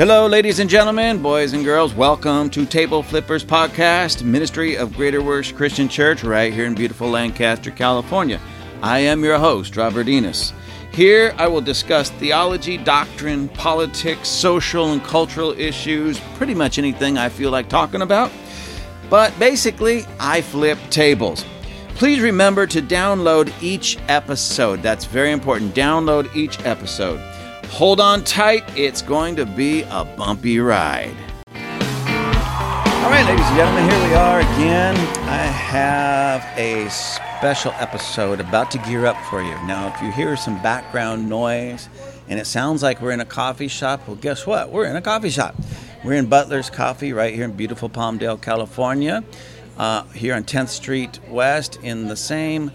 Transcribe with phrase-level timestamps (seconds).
[0.00, 1.92] Hello, ladies and gentlemen, boys and girls.
[1.92, 7.10] Welcome to Table Flippers Podcast, Ministry of Greater Works Christian Church, right here in beautiful
[7.10, 8.40] Lancaster, California.
[8.80, 10.54] I am your host, Robert Enos.
[10.90, 17.28] Here I will discuss theology, doctrine, politics, social and cultural issues, pretty much anything I
[17.28, 18.32] feel like talking about.
[19.10, 21.44] But basically, I flip tables.
[21.96, 24.80] Please remember to download each episode.
[24.80, 25.74] That's very important.
[25.74, 27.20] Download each episode.
[27.70, 31.16] Hold on tight, it's going to be a bumpy ride.
[31.54, 34.96] All right, ladies and gentlemen, here we are again.
[35.26, 39.54] I have a special episode about to gear up for you.
[39.66, 41.88] Now, if you hear some background noise
[42.28, 44.70] and it sounds like we're in a coffee shop, well, guess what?
[44.70, 45.54] We're in a coffee shop.
[46.04, 49.24] We're in Butler's Coffee right here in beautiful Palmdale, California
[49.78, 52.70] uh, here on 10th Street West in the same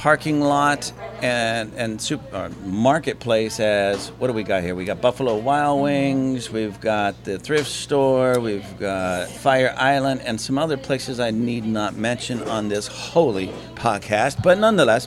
[0.00, 0.90] parking lot
[1.20, 4.74] and and super, uh, marketplace as what do we got here?
[4.74, 10.40] We got Buffalo Wild Wings, we've got the thrift store, we've got Fire Island, and
[10.40, 14.42] some other places I need not mention on this holy podcast.
[14.42, 15.06] But nonetheless,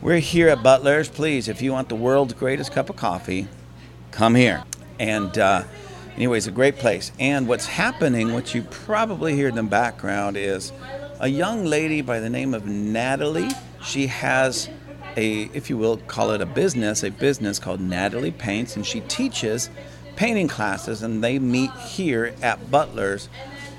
[0.00, 1.08] we're here at Butler's.
[1.08, 3.48] Please, if you want the world's greatest cup of coffee,
[4.12, 4.62] come here.
[5.00, 5.64] And uh,
[6.14, 7.10] Anyways, a great place.
[7.18, 10.70] And what's happening, what you probably hear in the background, is
[11.18, 13.48] a young lady by the name of Natalie.
[13.84, 14.68] She has
[15.16, 19.00] a, if you will, call it a business, a business called Natalie Paints, and she
[19.02, 19.70] teaches
[20.16, 23.28] painting classes, and they meet here at Butler's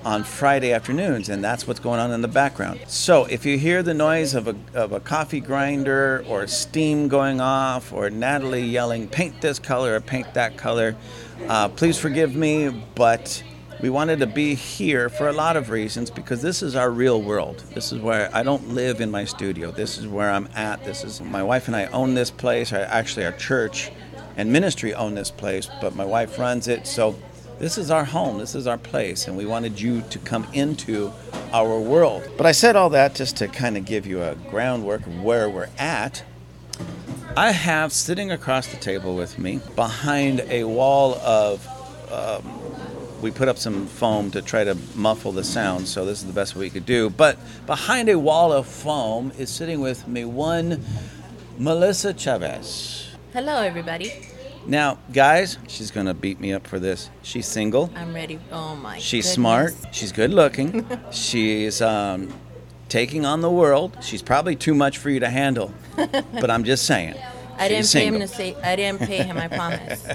[0.05, 2.79] on Friday afternoons, and that's what's going on in the background.
[2.87, 7.39] So if you hear the noise of a, of a coffee grinder or steam going
[7.39, 10.95] off or Natalie yelling, paint this color or paint that color,
[11.47, 13.41] uh, please forgive me, but
[13.84, 17.22] we wanted to be here for a lot of reasons because this is our real
[17.22, 17.62] world.
[17.73, 19.72] This is where I don't live in my studio.
[19.72, 20.86] This is where I'm at.
[20.86, 22.72] This is my wife and I own this place.
[22.72, 23.92] I, actually, our church
[24.38, 26.88] and ministry own this place, but my wife runs it.
[26.88, 27.14] So
[27.59, 28.38] this is our home.
[28.38, 31.11] This is our place, and we wanted you to come into
[31.52, 32.23] our world.
[32.38, 35.49] But I said all that just to kind of give you a groundwork of where
[35.49, 36.23] we're at
[37.36, 41.67] I have sitting across the table with me behind a wall of.
[42.10, 42.62] Um,
[43.23, 46.34] we put up some foam to try to muffle the sound, so this is the
[46.34, 47.10] best we could do.
[47.10, 50.84] But behind a wall of foam is sitting with me one
[51.58, 53.16] Melissa Chavez.
[53.32, 54.11] Hello, everybody.
[54.66, 57.10] Now, guys, she's gonna beat me up for this.
[57.22, 57.89] She's single.
[57.95, 58.39] I'm ready.
[58.52, 59.00] Oh my.
[59.00, 59.34] She's goodness.
[59.34, 59.73] smart.
[59.94, 60.86] She's good looking.
[61.11, 62.34] she's um,
[62.90, 63.98] taking on the world.
[64.02, 67.16] She's probably too much for you to handle, but I'm just saying.
[67.58, 68.55] I didn't pay him to say.
[68.64, 69.38] I didn't pay him.
[69.38, 70.08] I promise.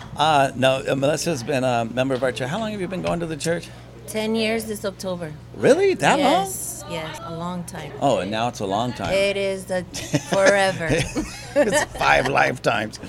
[0.15, 2.49] Uh, no, uh, Melissa's been a member of our church.
[2.49, 3.69] How long have you been going to the church?
[4.07, 5.31] Ten years this October.
[5.55, 5.93] Really?
[5.93, 6.45] That long?
[6.45, 7.93] yes, yes, a long time.
[8.01, 9.13] Oh, and now it's a long time.
[9.13, 9.83] It is the
[10.29, 10.87] forever.
[10.89, 12.99] it's five lifetimes.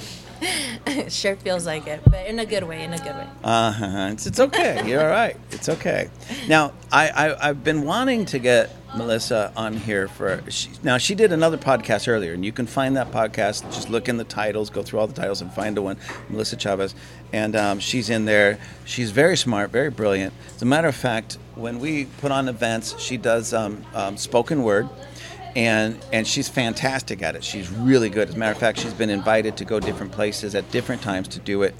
[1.09, 2.85] sure feels like it, but in a good way.
[2.85, 3.27] In a good way.
[3.43, 4.09] Uh-huh.
[4.13, 4.89] It's, it's okay.
[4.89, 5.37] You're all right.
[5.51, 6.09] It's okay.
[6.49, 10.43] Now, I, I, I've been wanting to get Melissa on here for.
[10.49, 13.63] She, now, she did another podcast earlier, and you can find that podcast.
[13.73, 15.97] Just look in the titles, go through all the titles, and find the one,
[16.29, 16.95] Melissa Chavez.
[17.33, 18.59] And um, she's in there.
[18.85, 20.35] She's very smart, very brilliant.
[20.55, 24.63] As a matter of fact, when we put on events, she does um, um, spoken
[24.63, 24.89] word
[25.55, 27.45] and and she's fantastic at it.
[27.45, 28.29] She's really good.
[28.29, 31.29] As a matter of fact, she's been invited to go different places at different times
[31.29, 31.75] to do it.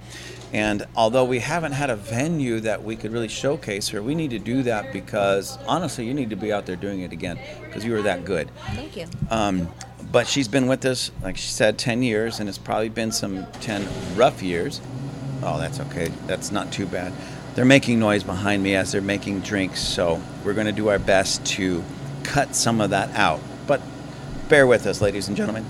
[0.53, 4.31] And although we haven't had a venue that we could really showcase her, we need
[4.31, 7.85] to do that because honestly, you need to be out there doing it again because
[7.85, 8.51] you were that good.
[8.75, 9.07] Thank you.
[9.31, 9.69] Um,
[10.11, 13.47] but she's been with us, like she said, 10 years, and it's probably been some
[13.61, 14.83] 10 rough years.
[15.43, 16.09] Oh, that's okay.
[16.27, 17.15] That's not too bad.
[17.55, 20.99] They're making noise behind me as they're making drinks, so we're going to do our
[20.99, 21.83] best to
[22.25, 23.41] cut some of that out.
[23.67, 23.81] But
[24.49, 25.65] bear with us, ladies and gentlemen.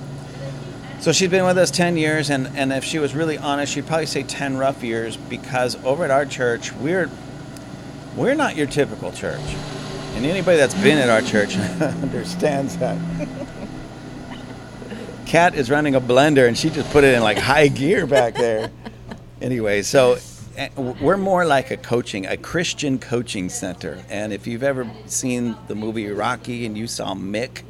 [1.02, 3.88] So she's been with us 10 years, and, and if she was really honest, she'd
[3.88, 7.10] probably say 10 rough years because over at our church, we're,
[8.14, 9.40] we're not your typical church.
[10.14, 12.96] And anybody that's been at our church understands that.
[15.26, 18.34] Kat is running a blender, and she just put it in like high gear back
[18.34, 18.70] there.
[19.40, 20.18] Anyway, so
[20.56, 24.04] eh, we're more like a coaching, a Christian coaching center.
[24.08, 27.62] And if you've ever seen the movie Rocky and you saw Mick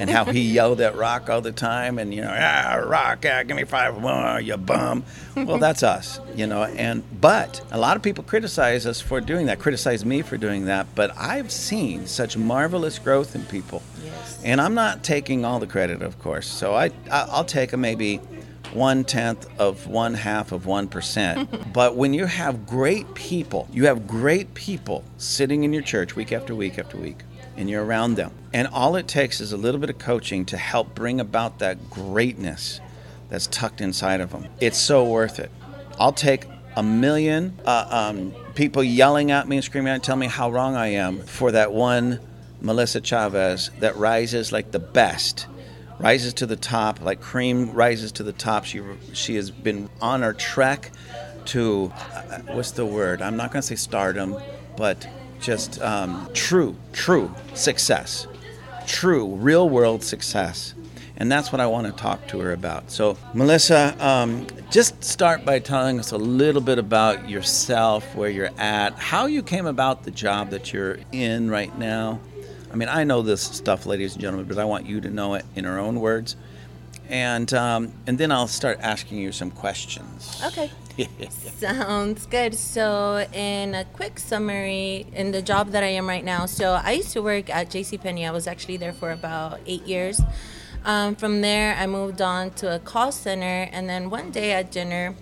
[0.00, 3.42] and how he yelled at Rock all the time and, you know, ah, Rock, ah,
[3.42, 5.04] give me five more, you bum.
[5.36, 6.64] Well, that's us, you know.
[6.64, 10.66] And, but a lot of people criticize us for doing that, criticize me for doing
[10.66, 10.86] that.
[10.94, 13.82] But I've seen such marvelous growth in people.
[14.04, 14.40] Yes.
[14.44, 16.46] And I'm not taking all the credit, of course.
[16.46, 18.20] So I, I- I'll take a maybe
[18.72, 21.48] one tenth of one half of one percent.
[21.74, 26.32] but when you have great people, you have great people sitting in your church week
[26.32, 27.18] after week after week,
[27.62, 28.32] and you're around them.
[28.52, 31.88] And all it takes is a little bit of coaching to help bring about that
[31.90, 32.80] greatness
[33.28, 34.48] that's tucked inside of them.
[34.60, 35.52] It's so worth it.
[35.96, 36.44] I'll take
[36.76, 40.50] a million uh, um, people yelling at me and screaming at me, telling me how
[40.50, 42.18] wrong I am for that one
[42.60, 45.46] Melissa Chavez that rises like the best,
[46.00, 48.64] rises to the top, like cream rises to the top.
[48.64, 48.82] She
[49.12, 50.90] she has been on her trek
[51.46, 53.22] to uh, what's the word?
[53.22, 54.36] I'm not going to say stardom,
[54.76, 55.06] but
[55.42, 58.26] just um, true, true success,
[58.86, 60.74] true real world success.
[61.16, 62.90] And that's what I want to talk to her about.
[62.90, 68.50] So, Melissa, um, just start by telling us a little bit about yourself, where you're
[68.58, 72.18] at, how you came about the job that you're in right now.
[72.72, 75.34] I mean, I know this stuff, ladies and gentlemen, but I want you to know
[75.34, 76.34] it in her own words.
[77.08, 80.42] And, um, and then I'll start asking you some questions.
[80.46, 80.70] Okay.
[81.30, 82.54] Sounds good.
[82.54, 86.92] So, in a quick summary, in the job that I am right now, so I
[86.92, 88.26] used to work at JCPenney.
[88.26, 90.20] I was actually there for about eight years.
[90.84, 94.70] Um, from there, I moved on to a call center, and then one day at
[94.70, 95.14] dinner,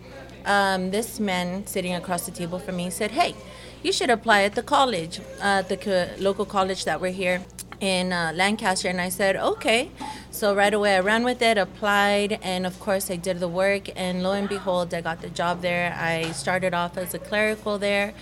[0.45, 3.35] um, this man sitting across the table from me said, "Hey,
[3.83, 7.43] you should apply at the college, uh, the co- local college that we're here
[7.81, 9.91] in uh, Lancaster." And I said, "Okay."
[10.33, 13.91] So right away, I ran with it, applied, and of course, I did the work.
[13.97, 15.93] And lo and behold, I got the job there.
[15.99, 18.15] I started off as a clerical there,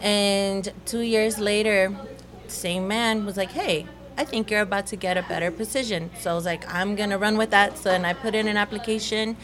[0.00, 1.94] and two years later,
[2.46, 3.86] same man was like, "Hey."
[4.18, 6.08] I think you're about to get a better position.
[6.18, 7.76] So I was like, I'm going to run with that.
[7.76, 9.36] So then I put in an application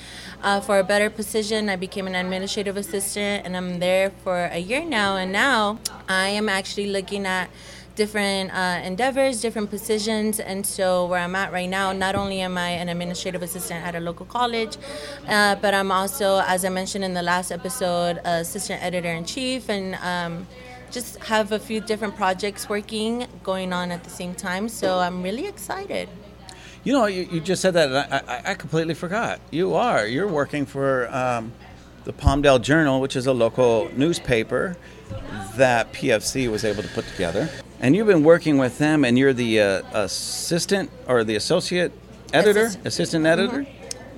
[0.43, 1.69] uh, for a better position.
[1.69, 5.17] I became an administrative assistant and I'm there for a year now.
[5.17, 5.79] And now
[6.09, 7.51] I am actually looking at
[7.95, 10.41] different uh, endeavors, different positions.
[10.41, 13.95] And so, where I'm at right now, not only am I an administrative assistant at
[13.95, 14.77] a local college,
[15.29, 19.69] uh, but I'm also, as I mentioned in the last episode, assistant editor in chief
[19.69, 20.47] and um,
[20.91, 24.69] just have a few different projects working going on at the same time.
[24.69, 26.09] So I'm really excited.
[26.85, 29.41] You know, you, you just said that, I, I completely forgot.
[29.51, 30.05] You are.
[30.07, 31.53] You're working for um,
[32.05, 34.77] the Palmdale Journal, which is a local newspaper
[35.57, 37.49] that PFC was able to put together.
[37.83, 41.93] And you've been working with them, and you're the uh, assistant or the associate
[42.33, 43.67] editor, Assist- assistant editor.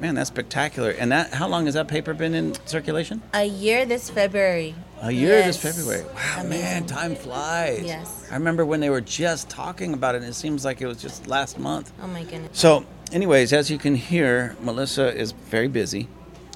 [0.03, 0.91] Man, that's spectacular.
[0.91, 3.23] And that, how long has that paper been in circulation?
[3.33, 4.75] A year this February.
[5.01, 6.05] A year this February.
[6.05, 6.51] Wow, Amazing.
[6.65, 7.85] man, time flies.
[7.85, 8.29] Yes.
[8.31, 11.01] I remember when they were just talking about it, and it seems like it was
[11.01, 11.91] just last month.
[12.03, 12.51] Oh my goodness.
[12.59, 16.09] So, anyways, as you can hear, Melissa is very busy,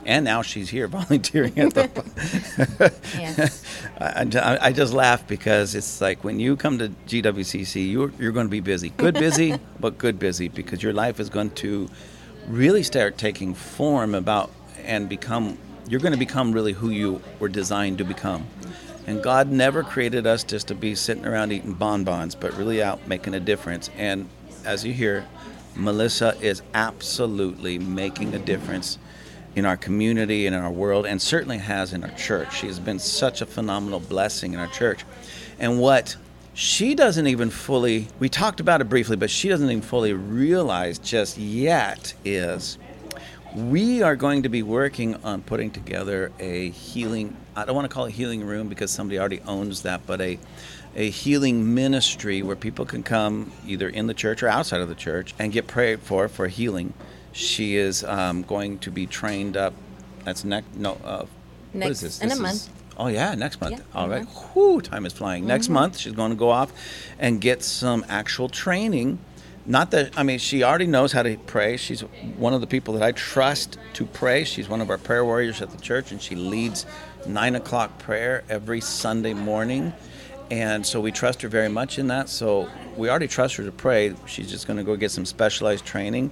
[0.08, 2.92] and now she's here volunteering at the.
[3.18, 3.62] Yes.
[4.00, 8.46] I, I- just laugh because it's like when you come to GWCC, you're, you're going
[8.46, 8.90] to be busy.
[8.90, 11.88] Good busy, but good busy because your life is going to
[12.48, 14.50] really start taking form about
[14.84, 15.58] and become,
[15.88, 18.46] you're going to become really who you were designed to become.
[19.06, 23.06] And God never created us just to be sitting around eating bonbons, but really out
[23.08, 23.90] making a difference.
[23.96, 24.28] And
[24.64, 25.26] as you hear,
[25.74, 28.98] Melissa is absolutely making a difference
[29.58, 32.56] in our community and in our world, and certainly has in our church.
[32.56, 35.04] She has been such a phenomenal blessing in our church.
[35.58, 36.16] And what
[36.54, 40.98] she doesn't even fully, we talked about it briefly, but she doesn't even fully realize
[40.98, 42.78] just yet is
[43.54, 47.92] we are going to be working on putting together a healing i don't want to
[47.92, 50.38] call it healing room because somebody already owns that but a
[50.94, 54.94] a healing ministry where people can come either in the church or outside of the
[54.94, 56.92] church and get prayed for for healing
[57.32, 59.74] she is um, going to be trained up
[60.24, 61.26] that's next no uh,
[61.74, 62.68] Next- is this in a This is- month.
[62.96, 64.24] oh yeah next month Yeah, all right.
[64.26, 66.72] Whew, time is flying next month she's going to go off
[67.18, 69.18] and get some actual training
[69.66, 71.76] not that I mean, she already knows how to pray.
[71.76, 72.00] She's
[72.38, 74.44] one of the people that I trust to pray.
[74.44, 76.86] She's one of our prayer warriors at the church, and she leads
[77.26, 79.92] nine o'clock prayer every Sunday morning.
[80.50, 82.30] And so we trust her very much in that.
[82.30, 84.14] So we already trust her to pray.
[84.24, 86.30] She's just going to go get some specialized training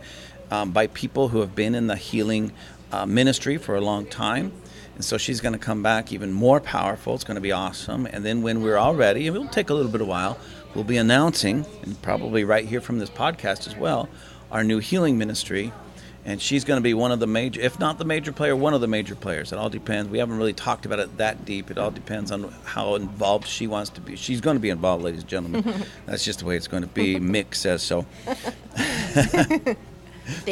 [0.51, 2.53] um, by people who have been in the healing
[2.93, 4.53] uh, ministry for a long time.
[4.95, 7.15] And so she's going to come back even more powerful.
[7.15, 8.07] It's going to be awesome.
[8.07, 10.39] And then when we're all ready, and it'll take a little bit of while,
[10.75, 14.09] we'll be announcing, and probably right here from this podcast as well,
[14.51, 15.73] our new healing ministry.
[16.25, 18.75] And she's going to be one of the major, if not the major player, one
[18.75, 19.53] of the major players.
[19.53, 20.11] It all depends.
[20.11, 21.71] We haven't really talked about it that deep.
[21.71, 24.17] It all depends on how involved she wants to be.
[24.17, 25.85] She's going to be involved, ladies and gentlemen.
[26.07, 27.17] That's just the way it's going to be.
[27.21, 28.07] Mick says so.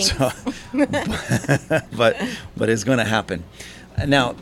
[0.00, 0.30] So,
[1.96, 2.16] but
[2.56, 3.44] but it's going to happen.
[4.06, 4.36] Now,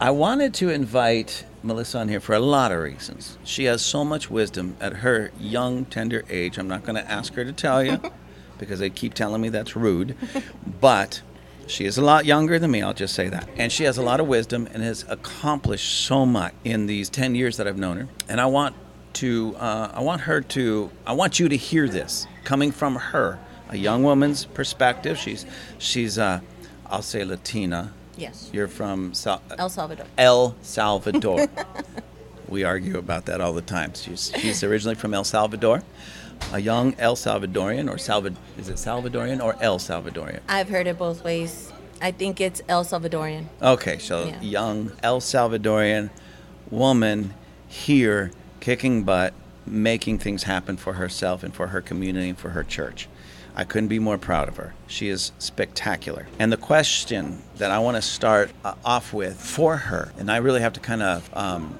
[0.00, 3.38] I wanted to invite Melissa on here for a lot of reasons.
[3.44, 6.58] She has so much wisdom at her young, tender age.
[6.58, 8.00] I'm not going to ask her to tell you
[8.58, 10.16] because they keep telling me that's rude.
[10.80, 11.22] But
[11.66, 13.48] she is a lot younger than me, I'll just say that.
[13.56, 17.34] And she has a lot of wisdom and has accomplished so much in these 10
[17.34, 18.08] years that I've known her.
[18.28, 18.74] And I want
[19.14, 23.38] to, uh, I want her to, I want you to hear this coming from her,
[23.72, 25.18] a young woman's perspective.
[25.18, 25.46] She's,
[25.78, 26.40] she's, uh,
[26.86, 28.50] I'll say Latina, Yes.
[28.52, 30.04] You're from Sal- El Salvador.
[30.18, 31.46] El Salvador.
[32.48, 33.94] we argue about that all the time.
[33.94, 35.82] She's, she's originally from El Salvador.
[36.52, 40.40] A young El Salvadorian, or Salvad- is it Salvadorian or El Salvadorian?
[40.46, 41.72] I've heard it both ways.
[42.02, 43.46] I think it's El Salvadorian.
[43.62, 44.40] Okay, so Yeah.
[44.42, 46.10] young El Salvadorian
[46.70, 47.32] woman
[47.66, 49.32] here kicking butt,
[49.66, 53.08] making things happen for herself and for her community and for her church.
[53.54, 54.74] I couldn't be more proud of her.
[54.86, 56.26] She is spectacular.
[56.38, 60.38] And the question that I want to start uh, off with for her, and I
[60.38, 61.78] really have to kind of um,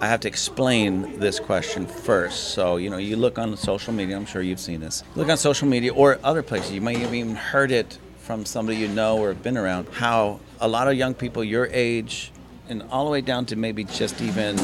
[0.00, 2.50] I have to explain this question first.
[2.50, 5.02] So, you know, you look on social media, I'm sure you've seen this.
[5.16, 8.78] Look on social media or other places, you might have even heard it from somebody
[8.78, 12.30] you know or have been around, how a lot of young people your age
[12.68, 14.56] and all the way down to maybe just even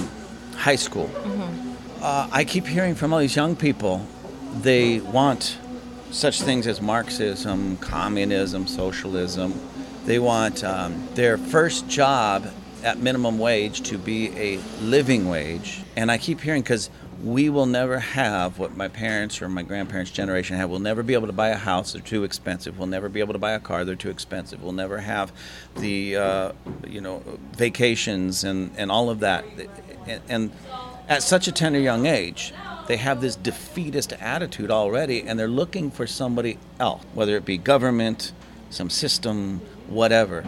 [0.55, 1.11] high school.
[2.01, 4.07] Uh, I keep hearing from all these young people,
[4.61, 5.59] they want
[6.15, 9.53] such things as Marxism, communism, socialism.
[10.05, 12.47] They want um, their first job
[12.85, 15.83] at minimum wage to be a living wage.
[15.97, 16.89] And I keep hearing because
[17.21, 20.67] we will never have what my parents or my grandparents' generation had.
[20.67, 22.79] We'll never be able to buy a house; they're too expensive.
[22.79, 24.63] We'll never be able to buy a car; they're too expensive.
[24.63, 25.33] We'll never have
[25.77, 26.53] the uh,
[26.87, 27.23] you know
[27.57, 29.45] vacations and and all of that.
[30.07, 30.53] And, and
[31.09, 32.53] at such a tender young age,
[32.87, 37.59] they have this defeatist attitude already, and they're looking for somebody else, whether it be
[37.59, 38.33] government,
[38.71, 40.45] some system, whatever,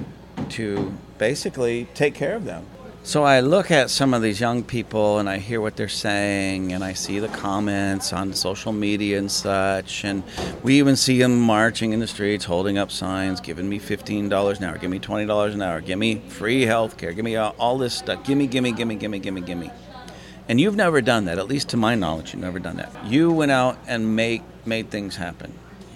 [0.50, 2.66] to basically take care of them.
[3.06, 6.72] So I look at some of these young people and I hear what they're saying
[6.72, 10.24] and I see the comments on social media and such and
[10.64, 14.64] we even see them marching in the streets holding up signs giving me $15 an
[14.64, 17.94] hour, give me $20 an hour, give me free health care, give me all this
[17.94, 19.70] stuff, gimme, gimme, gimme, gimme, gimme, gimme.
[20.48, 22.92] And you've never done that, at least to my knowledge, you've never done that.
[23.06, 25.52] You went out and make made things happen.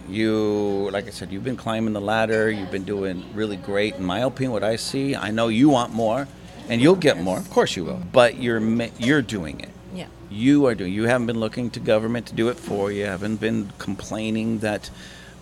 [0.08, 2.50] You, like I said, you've been climbing the ladder.
[2.50, 3.94] You've been doing really great.
[3.94, 6.26] In my opinion, what I see, I know you want more,
[6.68, 7.38] and you'll get more.
[7.38, 8.02] Of course you will.
[8.12, 8.60] But you're
[8.98, 9.70] you're doing it.
[9.94, 10.06] Yeah.
[10.30, 10.92] You are doing.
[10.92, 13.06] You haven't been looking to government to do it for you, you.
[13.06, 14.90] Haven't been complaining that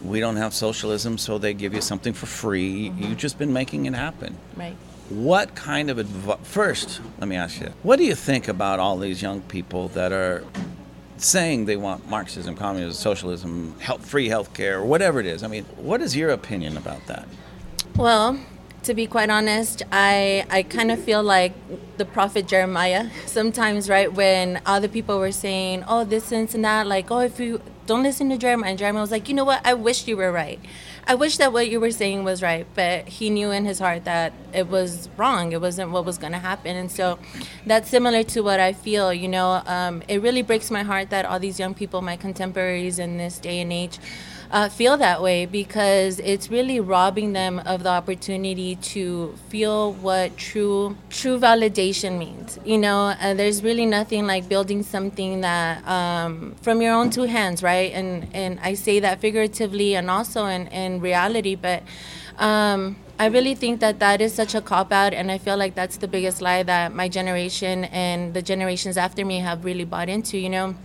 [0.02, 2.90] we don't have socialism, so they give you something for free.
[2.90, 3.02] Mm-hmm.
[3.02, 4.36] You've just been making it happen.
[4.54, 4.76] Right.
[5.08, 6.38] What kind of advice?
[6.42, 10.12] First, let me ask you, what do you think about all these young people that
[10.12, 10.44] are
[11.16, 15.42] saying they want Marxism, communism, socialism, help, free health care, or whatever it is?
[15.42, 17.26] I mean, what is your opinion about that?
[17.96, 18.38] Well,
[18.88, 21.52] to be quite honest, I I kind of feel like
[21.98, 24.10] the prophet Jeremiah sometimes, right?
[24.10, 28.30] When other people were saying, "Oh, this and that," like, "Oh, if you don't listen
[28.30, 29.60] to Jeremiah," and Jeremiah was like, "You know what?
[29.62, 30.58] I wish you were right.
[31.06, 34.06] I wish that what you were saying was right." But he knew in his heart
[34.06, 35.52] that it was wrong.
[35.52, 37.18] It wasn't what was going to happen, and so
[37.66, 39.12] that's similar to what I feel.
[39.12, 42.98] You know, um, it really breaks my heart that all these young people, my contemporaries
[42.98, 43.98] in this day and age
[44.50, 50.36] uh, feel that way because it's really robbing them of the opportunity to feel what
[50.36, 52.58] true true validation means.
[52.64, 57.62] You know, there's really nothing like building something that um, from your own two hands,
[57.62, 57.92] right?
[57.92, 61.82] And and I say that figuratively and also in in reality, but.
[62.38, 65.74] Um, I really think that that is such a cop out, and I feel like
[65.74, 70.08] that's the biggest lie that my generation and the generations after me have really bought
[70.08, 70.38] into.
[70.38, 70.76] You know,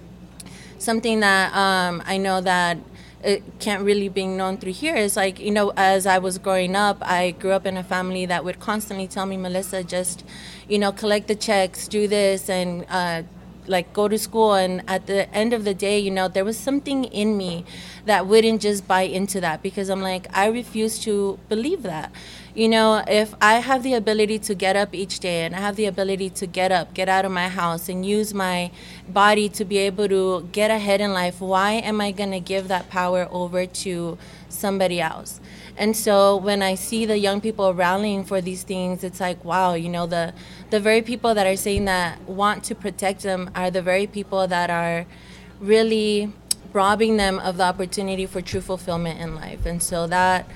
[0.80, 2.80] something that um, I know that
[3.24, 4.96] it can't really be known through here.
[4.96, 8.26] Is like you know as i was growing up i grew up in a family
[8.26, 10.24] that would constantly tell me melissa just
[10.68, 13.24] you know collect the checks do this and uh,
[13.68, 14.54] like go to school.
[14.54, 17.66] And at the end of the day you know there was something in me
[18.06, 22.12] that wouldn't just buy into that because i'm like i refuse to believe that
[22.56, 25.76] you know if i have the ability to get up each day and i have
[25.76, 28.70] the ability to get up get out of my house and use my
[29.08, 32.68] body to be able to get ahead in life why am i going to give
[32.68, 34.18] that power over to
[34.50, 35.42] somebody else?
[35.76, 39.74] And so when i see the young people rallying for these things it's like wow
[39.74, 40.32] you know the
[40.70, 44.48] the very people that are saying that want to protect them are the very people
[44.48, 45.08] that are
[45.60, 46.32] really
[46.74, 49.66] robbing them of the opportunity for true fulfillment in life.
[49.66, 50.48] And so that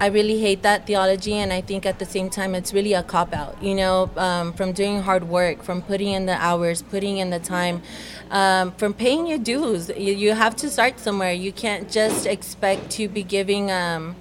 [0.00, 3.02] I really hate that theology, and I think at the same time it's really a
[3.02, 3.62] cop out.
[3.62, 7.38] You know, um, from doing hard work, from putting in the hours, putting in the
[7.38, 7.82] time,
[8.30, 9.88] um, from paying your dues.
[9.90, 11.32] You, you have to start somewhere.
[11.32, 14.16] You can't just expect to be giving, um,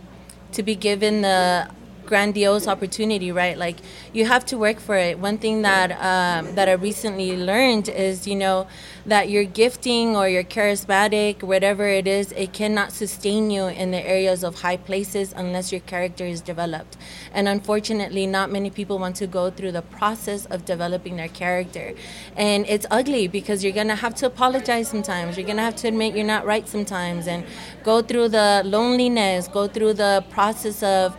[0.51, 1.69] to be given the
[2.11, 3.57] grandiose opportunity, right?
[3.57, 3.77] Like
[4.11, 5.17] you have to work for it.
[5.17, 8.67] One thing that um, that I recently learned is, you know,
[9.05, 14.03] that your gifting or your charismatic, whatever it is, it cannot sustain you in the
[14.15, 16.97] areas of high places unless your character is developed.
[17.33, 21.93] And unfortunately, not many people want to go through the process of developing their character.
[22.35, 25.37] And it's ugly because you're gonna have to apologize sometimes.
[25.37, 27.45] You're gonna have to admit you're not right sometimes, and
[27.83, 31.15] go through the loneliness, go through the process of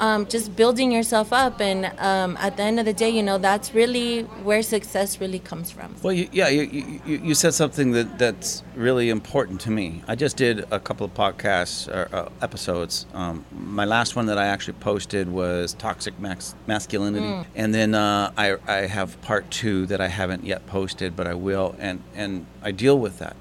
[0.00, 1.60] um, just building yourself up.
[1.60, 5.38] And um, at the end of the day, you know, that's really where success really
[5.38, 5.94] comes from.
[6.02, 10.02] Well, you, yeah, you, you, you said something that, that's really important to me.
[10.08, 13.06] I just did a couple of podcasts or uh, episodes.
[13.12, 17.46] Um, my last one that I actually posted was toxic max- masculinity, mm.
[17.54, 21.34] and then uh, I, I have part two that I haven't yet posted, but I
[21.34, 23.36] will, and and I deal with that.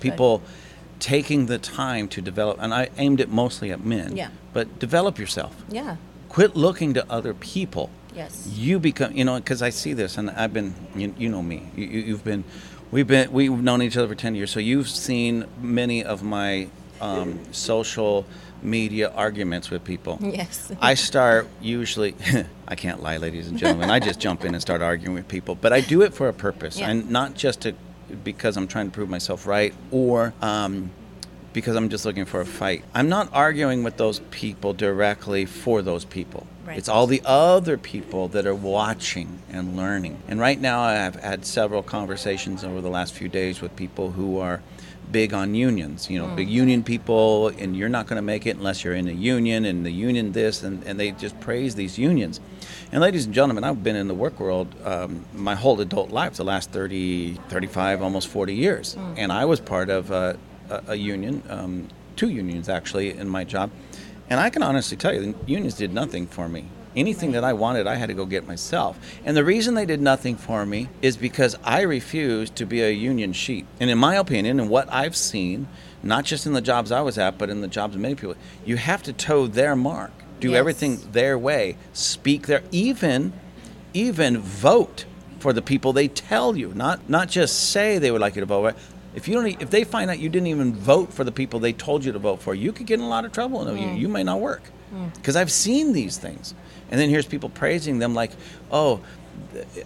[0.00, 0.38] People.
[0.38, 0.48] Good
[1.04, 4.16] taking the time to develop, and I aimed it mostly at men.
[4.16, 4.30] Yeah.
[4.54, 5.54] But develop yourself.
[5.68, 5.96] Yeah.
[6.30, 7.90] Quit looking to other people.
[8.14, 8.48] Yes.
[8.50, 11.68] You become, you know, because I see this, and I've been, you, you know me.
[11.76, 12.42] You, you've been,
[12.90, 16.68] we've been, we've known each other for ten years, so you've seen many of my
[17.02, 18.24] um, social
[18.62, 20.18] media arguments with people.
[20.22, 20.72] Yes.
[20.80, 22.14] I start usually,
[22.66, 23.90] I can't lie, ladies and gentlemen.
[23.90, 26.32] I just jump in and start arguing with people, but I do it for a
[26.32, 26.88] purpose, yeah.
[26.88, 27.74] and not just to
[28.22, 30.90] because I'm trying to prove myself right or um,
[31.52, 32.84] because I'm just looking for a fight.
[32.94, 36.46] I'm not arguing with those people directly for those people.
[36.66, 36.78] Right.
[36.78, 40.22] It's all the other people that are watching and learning.
[40.28, 44.38] And right now, I've had several conversations over the last few days with people who
[44.38, 44.62] are
[45.12, 46.36] big on unions, you know, mm.
[46.36, 49.64] big union people, and you're not going to make it unless you're in a union,
[49.64, 52.40] and the union this, and, and they just praise these unions.
[52.92, 56.34] And ladies and gentlemen, I've been in the work world um, my whole adult life,
[56.34, 58.94] the last 30, 35, almost 40 years.
[58.94, 59.14] Mm.
[59.18, 60.38] And I was part of a,
[60.70, 63.70] a, a union, um, two unions actually, in my job.
[64.30, 66.66] And I can honestly tell you, the unions did nothing for me.
[66.96, 68.98] Anything that I wanted, I had to go get myself.
[69.24, 72.90] And the reason they did nothing for me is because I refused to be a
[72.90, 73.66] union sheep.
[73.80, 75.66] And in my opinion, and what I've seen,
[76.04, 78.36] not just in the jobs I was at, but in the jobs of many people,
[78.64, 80.12] you have to toe their mark
[80.44, 80.58] do yes.
[80.58, 83.32] everything their way, speak their even
[83.94, 85.04] even vote
[85.38, 88.46] for the people they tell you, not not just say they would like you to
[88.46, 88.74] vote.
[89.14, 91.72] If you don't, if they find out you didn't even vote for the people they
[91.72, 93.64] told you to vote for, you could get in a lot of trouble.
[93.64, 93.80] Mm.
[93.80, 94.62] You, you may not work
[95.14, 95.40] because mm.
[95.40, 96.54] I've seen these things.
[96.90, 98.32] And then here's people praising them like,
[98.70, 99.00] "Oh,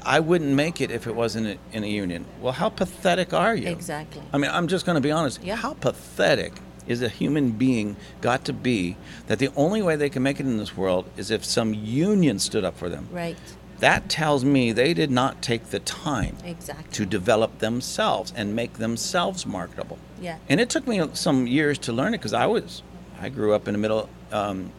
[0.03, 3.68] I wouldn't make it if it wasn't in a union." Well, how pathetic are you?
[3.68, 4.23] Exactly.
[4.33, 5.42] I mean, I'm just going to be honest.
[5.42, 5.57] Yeah.
[5.57, 6.55] How pathetic
[6.88, 8.96] is a human being got to be
[9.27, 12.38] that the only way they can make it in this world is if some union
[12.38, 13.09] stood up for them.
[13.12, 13.37] Right.
[13.79, 16.90] That tells me they did not take the time exactly.
[16.92, 19.98] to develop themselves and make themselves marketable.
[20.20, 20.38] Yeah.
[20.48, 22.83] And it took me some years to learn it because I was,
[23.20, 24.72] I grew up in a middle, um,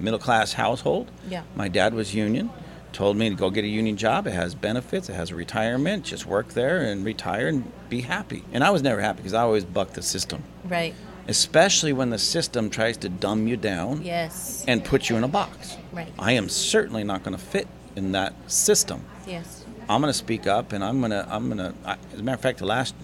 [0.00, 1.10] middle class household.
[1.28, 1.42] Yeah.
[1.54, 2.50] My dad was union
[2.92, 4.26] told me to go get a union job.
[4.26, 6.04] It has benefits, it has a retirement.
[6.04, 8.44] Just work there and retire and be happy.
[8.52, 10.42] And I was never happy because I always bucked the system.
[10.64, 10.94] Right
[11.28, 14.64] especially when the system tries to dumb you down yes.
[14.66, 15.76] and put you in a box.
[15.92, 16.12] Right.
[16.18, 19.04] I am certainly not going to fit in that system.
[19.26, 19.64] Yes.
[19.88, 21.26] I'm going to speak up, and I'm going to.
[21.28, 21.74] I'm going to.
[22.12, 22.94] As a matter of fact, the last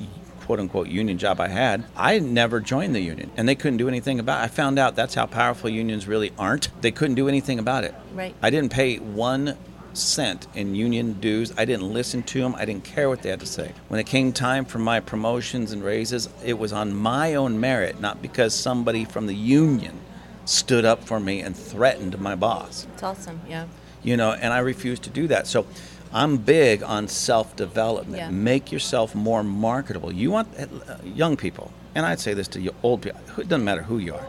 [0.41, 3.89] quote unquote union job I had, I never joined the union, and they couldn't do
[3.89, 4.41] anything about.
[4.41, 4.45] it.
[4.45, 6.69] I found out that's how powerful unions really aren't.
[6.81, 7.95] They couldn't do anything about it.
[8.15, 8.35] Right.
[8.41, 9.57] I didn't pay one
[9.93, 11.53] cent in union dues.
[11.57, 12.55] I didn't listen to them.
[12.55, 13.73] I didn't care what they had to say.
[13.89, 18.01] When it came time for my promotions and raises, it was on my own merit,
[18.01, 20.01] not because somebody from the union
[20.45, 22.87] stood up for me and threatened my boss.
[22.95, 23.67] It's awesome, yeah.
[24.03, 25.47] You know, and I refused to do that.
[25.47, 25.67] So
[26.13, 28.19] I'm big on self development.
[28.19, 28.31] Yeah.
[28.31, 30.13] Make yourself more marketable.
[30.13, 33.65] You want uh, young people, and I'd say this to you old people, it doesn't
[33.65, 34.27] matter who you are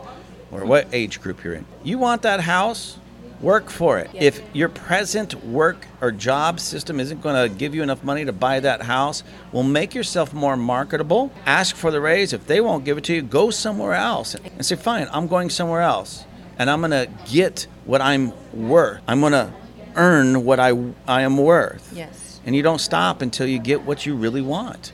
[0.51, 1.65] or what age group you're in.
[1.83, 2.97] You want that house?
[3.41, 4.09] Work for it.
[4.13, 8.33] If your present work or job system isn't going to give you enough money to
[8.33, 9.23] buy that house,
[9.53, 11.31] well, make yourself more marketable.
[11.45, 12.33] Ask for the raise.
[12.33, 15.49] If they won't give it to you, go somewhere else and say, fine, I'm going
[15.49, 16.25] somewhere else.
[16.57, 19.01] And I'm going to get what I'm worth.
[19.07, 19.53] I'm going to
[19.95, 20.71] earn what I,
[21.07, 21.93] I am worth.
[21.95, 22.41] Yes.
[22.45, 24.91] And you don't stop until you get what you really want.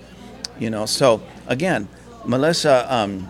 [0.59, 1.89] You know, so again,
[2.25, 3.29] Melissa um,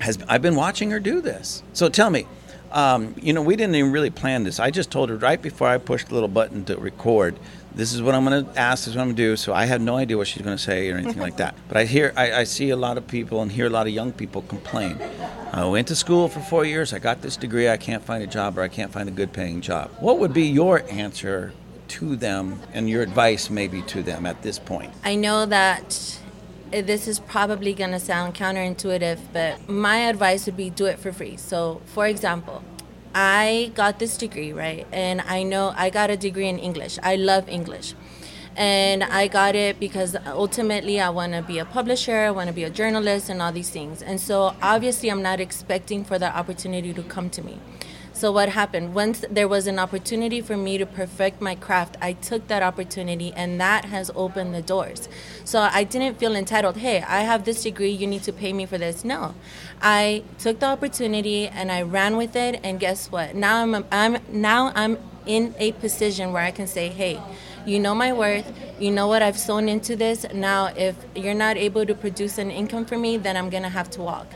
[0.00, 1.62] has, I've been watching her do this.
[1.72, 2.26] So tell me,
[2.74, 4.58] um, you know, we didn't even really plan this.
[4.58, 7.38] I just told her right before I pushed the little button to record,
[7.72, 9.36] this is what I'm going to ask, this is what I'm going to do.
[9.36, 11.54] So I had no idea what she's going to say or anything like that.
[11.68, 13.92] But I hear, I, I, see a lot of people and hear a lot of
[13.92, 15.00] young people complain.
[15.52, 18.26] I went to school for four years, I got this degree, I can't find a
[18.26, 19.90] job or I can't find a good paying job.
[20.00, 21.52] What would be your answer
[21.88, 24.92] to them and your advice maybe to them at this point?
[25.04, 26.18] I know that
[26.72, 30.98] Uh, this is probably going to sound counterintuitive, but my advice would be do it
[30.98, 31.36] for free.
[31.36, 32.62] So, for example,
[33.14, 34.86] I got this degree, right?
[34.90, 36.98] And I know I got a degree in English.
[37.02, 37.94] I love English.
[38.56, 42.52] And I got it because ultimately I want to be a publisher, I want to
[42.52, 44.00] be a journalist, and all these things.
[44.02, 47.58] And so obviously, I'm not expecting for that opportunity to come to me.
[48.14, 48.94] So what happened?
[48.94, 53.32] Once there was an opportunity for me to perfect my craft, I took that opportunity
[53.32, 55.08] and that has opened the doors.
[55.44, 58.66] So I didn't feel entitled, hey, I have this degree, you need to pay me
[58.66, 59.04] for this.
[59.04, 59.34] No.
[59.82, 63.34] I took the opportunity and I ran with it and guess what?
[63.34, 64.96] Now I'm I'm now I'm
[65.26, 67.20] in a position where I can say, hey,
[67.66, 68.46] you know my worth,
[68.78, 70.24] you know what I've sown into this.
[70.32, 73.90] Now, if you're not able to produce an income for me, then I'm gonna have
[73.90, 74.26] to walk.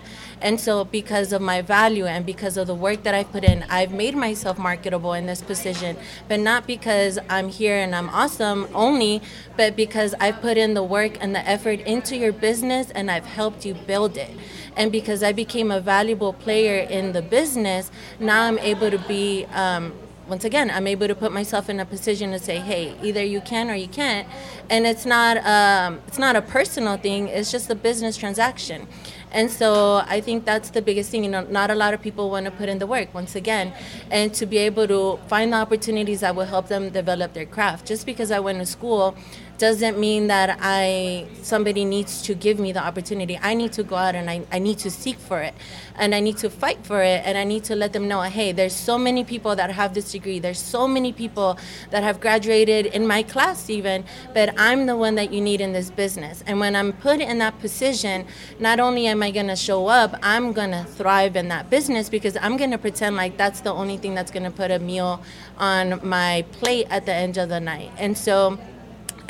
[0.40, 3.64] And so, because of my value and because of the work that I've put in,
[3.68, 5.96] I've made myself marketable in this position.
[6.29, 9.20] But not because I'm here and I'm awesome only,
[9.57, 13.27] but because I've put in the work and the effort into your business and I've
[13.27, 14.31] helped you build it.
[14.77, 19.44] And because I became a valuable player in the business, now I'm able to be.
[19.46, 19.92] Um,
[20.29, 23.40] once again, I'm able to put myself in a position to say, "Hey, either you
[23.40, 24.29] can or you can't,"
[24.68, 27.29] and it's not um, it's not a personal thing.
[27.29, 28.87] It's just a business transaction.
[29.30, 31.24] And so I think that's the biggest thing.
[31.24, 33.72] You know, not a lot of people want to put in the work once again,
[34.10, 37.86] and to be able to find the opportunities that will help them develop their craft.
[37.86, 39.14] Just because I went to school
[39.58, 43.38] doesn't mean that I somebody needs to give me the opportunity.
[43.42, 45.54] I need to go out and I, I need to seek for it
[45.96, 48.52] and I need to fight for it and I need to let them know, hey,
[48.52, 50.38] there's so many people that have this degree.
[50.38, 51.58] There's so many people
[51.90, 55.72] that have graduated in my class even, but I'm the one that you need in
[55.72, 56.44] this business.
[56.46, 58.26] And when I'm put in that position,
[58.60, 62.56] not only am I gonna show up, I'm gonna thrive in that business because I'm
[62.56, 65.20] gonna pretend like that's the only thing that's gonna put a meal
[65.58, 67.90] on my plate at the end of the night.
[67.98, 68.58] And so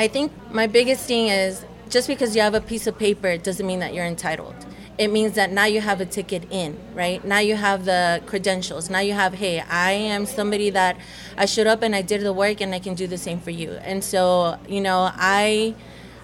[0.00, 3.66] I think my biggest thing is just because you have a piece of paper doesn't
[3.66, 4.54] mean that you're entitled.
[4.96, 7.24] It means that now you have a ticket in, right?
[7.24, 8.90] Now you have the credentials.
[8.90, 10.96] Now you have, hey, I am somebody that
[11.36, 13.50] I showed up and I did the work and I can do the same for
[13.50, 13.72] you.
[13.72, 15.74] And so, you know, I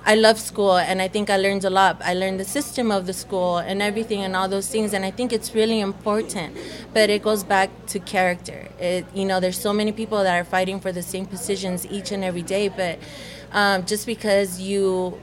[0.07, 2.01] I love school and I think I learned a lot.
[2.05, 5.11] I learned the system of the school and everything and all those things and I
[5.11, 6.57] think it's really important.
[6.93, 8.69] But it goes back to character.
[8.79, 12.13] It you know, there's so many people that are fighting for the same positions each
[12.13, 12.99] and every day, but
[13.53, 15.19] um, just because you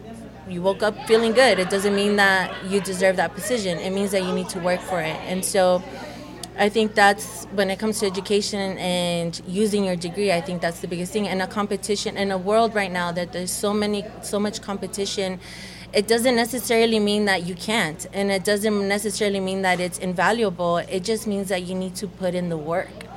[0.47, 3.77] you woke up feeling good, it doesn't mean that you deserve that position.
[3.77, 5.15] It means that you need to work for it.
[5.27, 5.83] And so
[6.61, 10.31] I think that's when it comes to education and using your degree.
[10.31, 11.27] I think that's the biggest thing.
[11.27, 15.39] And a competition in a world right now that there's so many, so much competition.
[15.91, 20.77] It doesn't necessarily mean that you can't, and it doesn't necessarily mean that it's invaluable.
[20.77, 23.10] It just means that you need to put in the work.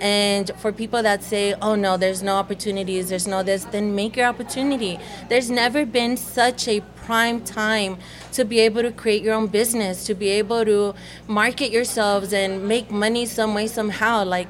[0.00, 4.16] And for people that say, oh no, there's no opportunities, there's no this, then make
[4.16, 4.98] your opportunity.
[5.28, 7.98] There's never been such a prime time
[8.32, 10.94] to be able to create your own business, to be able to
[11.26, 14.24] market yourselves and make money some way, somehow.
[14.24, 14.48] Like,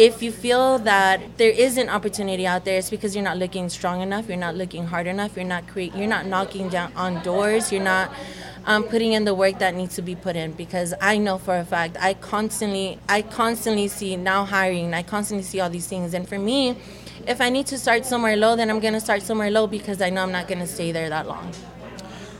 [0.00, 3.68] if you feel that there is an opportunity out there, it's because you're not looking
[3.68, 7.22] strong enough, you're not looking hard enough, you're not create, you're not knocking down on
[7.22, 8.10] doors, you're not
[8.64, 11.54] um, putting in the work that needs to be put in because I know for
[11.58, 16.12] a fact I constantly I constantly see now hiring I constantly see all these things
[16.14, 16.76] and for me
[17.26, 20.00] if I need to start somewhere low then I'm going to start somewhere low because
[20.00, 21.52] I know I'm not going to stay there that long.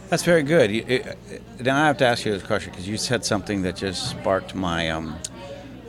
[0.09, 0.71] That's very good.
[1.61, 4.55] now I have to ask you this question because you said something that just sparked
[4.55, 5.17] my um,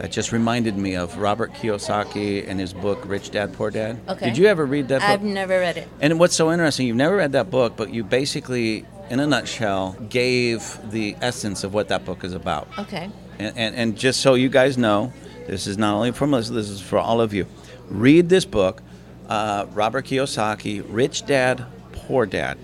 [0.02, 4.00] that just reminded me of Robert Kiyosaki and his book Rich Dad Poor Dad.
[4.10, 4.26] Okay.
[4.26, 5.10] Did you ever read that book?
[5.10, 5.88] I've never read it.
[6.02, 9.92] And what's so interesting, you've never read that book, but you basically in a nutshell,
[10.10, 12.68] gave the essence of what that book is about.
[12.80, 13.10] Okay.
[13.40, 15.12] And, and, and just so you guys know,
[15.48, 17.46] this is not only for Melissa, this is for all of you.
[17.90, 18.82] Read this book,
[19.28, 22.58] uh, Robert Kiyosaki, Rich Dad, Poor Dad.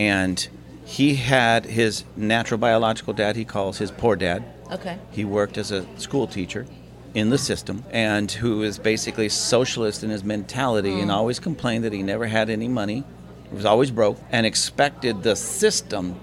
[0.00, 0.48] And
[0.84, 4.42] he had his natural biological dad, he calls his poor dad.
[4.72, 4.98] Okay.
[5.10, 6.66] He worked as a school teacher
[7.14, 11.02] in the system and who is basically socialist in his mentality mm.
[11.02, 13.04] and always complained that he never had any money
[13.52, 16.18] was always broke, and expected the system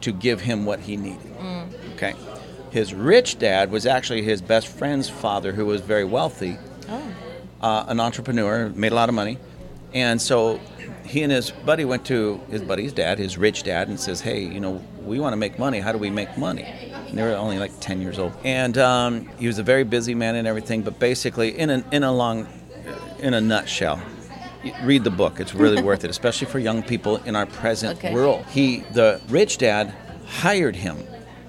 [0.00, 1.38] to give him what he needed.
[1.38, 1.68] Mm.
[1.94, 2.14] Okay.
[2.70, 7.02] His rich dad was actually his best friend's father, who was very wealthy, oh.
[7.62, 9.38] uh, an entrepreneur, made a lot of money.
[9.92, 10.60] And so
[11.04, 14.40] he and his buddy went to his buddy's dad, his rich dad, and says, Hey,
[14.40, 15.78] you know, we want to make money.
[15.78, 16.92] How do we make money?
[17.12, 18.32] They were only like 10 years old.
[18.44, 22.02] And um, he was a very busy man and everything, but basically, in, an, in
[22.02, 22.48] a long,
[23.18, 24.00] in a nutshell,
[24.82, 25.40] read the book.
[25.40, 28.12] It's really worth it, especially for young people in our present okay.
[28.12, 28.44] world.
[28.46, 29.94] He, the rich dad,
[30.26, 30.96] hired him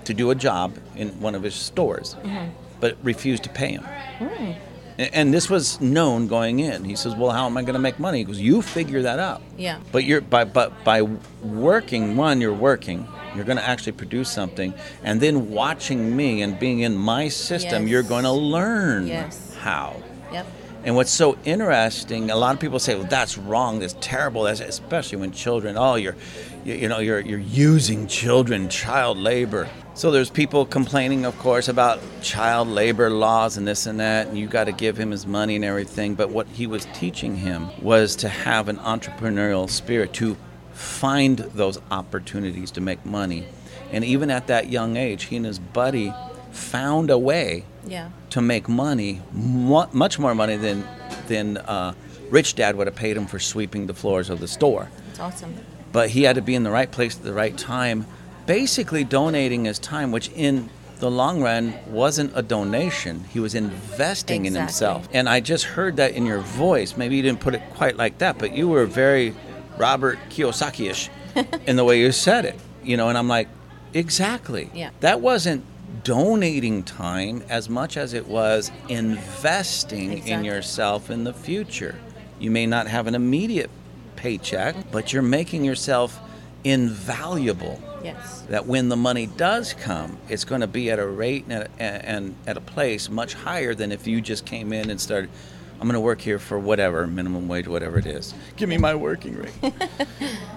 [0.04, 2.52] to do a job in one of his stores, mm-hmm.
[2.80, 3.84] but refused to pay him.
[4.20, 4.56] Mm.
[4.98, 6.86] And this was known going in.
[6.86, 9.20] He says, "Well, how am I going to make money?" He goes, "You figure that
[9.20, 9.80] out." Yeah.
[9.92, 11.02] But you're by but by
[11.44, 13.08] working, one, you're working.
[13.36, 17.84] You're going to actually produce something, and then watching me and being in my system,
[17.84, 17.92] yes.
[17.92, 19.54] you're going to learn yes.
[19.56, 20.02] how.
[20.32, 20.48] Yep.
[20.86, 23.80] And what's so interesting, a lot of people say, "Well, that's wrong.
[23.80, 25.76] That's terrible." That's especially when children.
[25.78, 26.16] Oh, you're,
[26.64, 29.68] you, you know, you're you're using children, child labor.
[29.96, 34.38] So there's people complaining, of course, about child labor laws and this and that, and
[34.38, 36.16] you got to give him his money and everything.
[36.16, 40.36] But what he was teaching him was to have an entrepreneurial spirit, to
[40.74, 43.46] find those opportunities to make money.
[43.90, 46.14] And even at that young age, he and his buddy
[46.52, 48.10] found a way Yeah.
[48.32, 50.84] to make money, much more money than
[51.30, 51.94] than uh,
[52.30, 54.90] Rich Dad would have paid him for sweeping the floors of the store.
[55.10, 55.56] It's awesome.
[55.94, 58.06] But he had to be in the right place at the right time,
[58.46, 63.26] basically donating his time, which in the long run wasn't a donation.
[63.26, 65.08] He was investing in himself.
[65.12, 66.96] And I just heard that in your voice.
[66.96, 69.36] Maybe you didn't put it quite like that, but you were very
[69.78, 71.10] Robert Kiyosaki-ish
[71.68, 72.56] in the way you said it.
[72.84, 73.50] You know, and I'm like,
[73.94, 74.70] exactly.
[74.74, 74.92] Yeah.
[75.02, 75.66] That wasn't
[76.04, 81.96] donating time as much as it was investing in yourself in the future.
[82.40, 83.70] You may not have an immediate
[84.16, 86.20] paycheck, but you're making yourself
[86.66, 87.80] invaluable.
[88.04, 88.42] Yes.
[88.50, 92.36] That when the money does come, it's going to be at a rate and, and
[92.46, 95.30] at a place much higher than if you just came in and started.
[95.76, 98.34] I'm going to work here for whatever minimum wage, whatever it is.
[98.56, 99.54] Give me my working rate.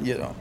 [0.02, 0.34] you know,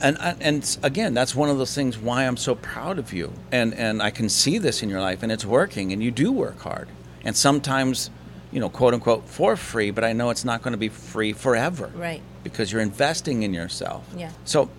[0.00, 3.32] and uh, and again, that's one of those things why I'm so proud of you,
[3.50, 6.30] and and I can see this in your life, and it's working, and you do
[6.30, 6.88] work hard,
[7.24, 8.10] and sometimes,
[8.52, 11.32] you know, quote unquote, for free, but I know it's not going to be free
[11.32, 12.20] forever, Right.
[12.44, 14.06] Because you're investing in yourself.
[14.16, 14.30] Yeah.
[14.44, 14.70] So,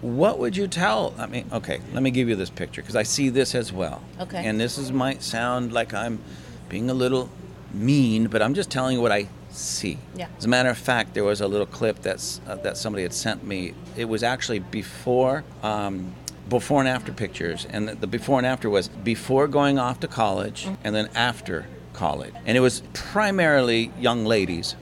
[0.00, 1.14] what would you tell?
[1.18, 4.02] I mean, okay, let me give you this picture because I see this as well.
[4.18, 4.44] Okay.
[4.44, 6.20] And this is might sound like I'm
[6.68, 7.28] being a little
[7.72, 9.98] mean, but I'm just telling you what I see.
[10.16, 10.28] Yeah.
[10.38, 13.12] As a matter of fact, there was a little clip that's uh, that somebody had
[13.12, 13.74] sent me.
[13.96, 15.44] It was actually before.
[15.62, 16.14] Um,
[16.48, 20.08] before and after pictures, and the, the before and after was before going off to
[20.08, 24.74] college, and then after college, and it was primarily young ladies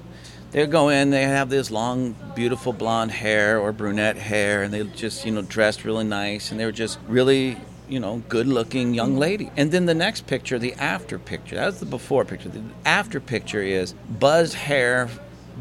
[0.50, 4.82] they go in, they have this long, beautiful blonde hair or brunette hair, and they
[4.84, 7.58] just, you know, dressed really nice, and they were just really,
[7.88, 9.50] you know, good looking young lady.
[9.56, 12.48] And then the next picture, the after picture, that's the before picture.
[12.48, 15.10] The after picture is buzzed hair,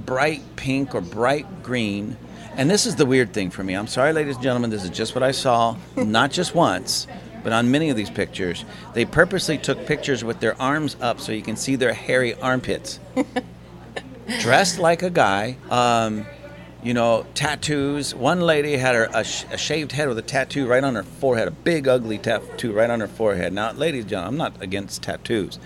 [0.06, 2.16] bright pink or bright green.
[2.56, 3.74] And this is the weird thing for me.
[3.74, 7.08] I'm sorry, ladies and gentlemen, this is just what I saw, not just once.
[7.44, 11.34] But on many of these pictures, they purposely took pictures with their arms up so
[11.34, 13.00] you can see their hairy armpits
[14.40, 15.58] dressed like a guy.
[15.70, 16.26] Um,
[16.84, 18.14] you know, tattoos.
[18.14, 21.04] One lady had her, a, sh- a shaved head with a tattoo right on her
[21.04, 23.52] forehead, a big ugly tattoo right on her forehead.
[23.52, 25.60] Now, ladies and gentlemen, I'm not against tattoos,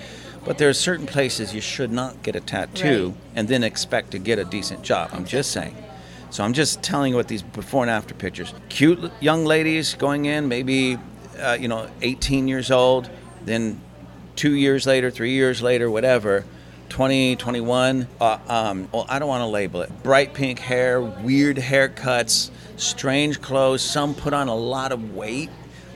[0.45, 3.17] but there are certain places you should not get a tattoo Right.
[3.35, 5.09] and then expect to get a decent job.
[5.13, 5.75] I'm just saying.
[6.29, 8.53] So I'm just telling you what these before and after pictures.
[8.69, 10.97] Cute young ladies going in, maybe,
[11.39, 13.09] uh, you know, 18 years old,
[13.43, 13.81] then
[14.37, 16.45] two years later, three years later, whatever,
[16.91, 20.03] 20, 21, uh, um, well, I don't want to label it.
[20.03, 23.81] Bright pink hair, weird haircuts, strange clothes.
[23.81, 25.49] Some put on a lot of weight,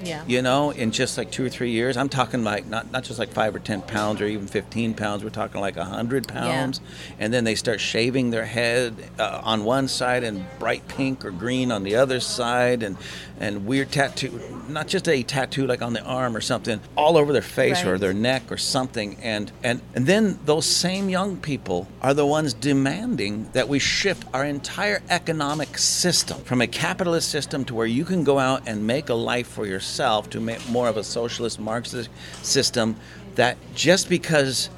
[0.03, 0.23] Yeah.
[0.27, 1.97] you know, in just like two or three years.
[1.97, 5.23] I'm talking like not, not just like five or 10 pounds or even 15 pounds.
[5.23, 6.81] We're talking like 100 pounds.
[7.19, 11.31] And then they start shaving their head uh, on one side and bright pink or
[11.31, 12.97] green on the other side and,
[13.39, 17.33] and weird tattoo, not just a tattoo like on the arm or something, all over
[17.33, 19.17] their face or their neck or something.
[19.21, 24.23] And, and, and then those same young people are the ones demanding that we shift
[24.33, 28.85] our entire economic system from a capitalist system to where you can go out and
[28.85, 32.09] make a life for yourself to make more of a socialist Marxist
[32.43, 32.95] system
[33.35, 34.69] that just because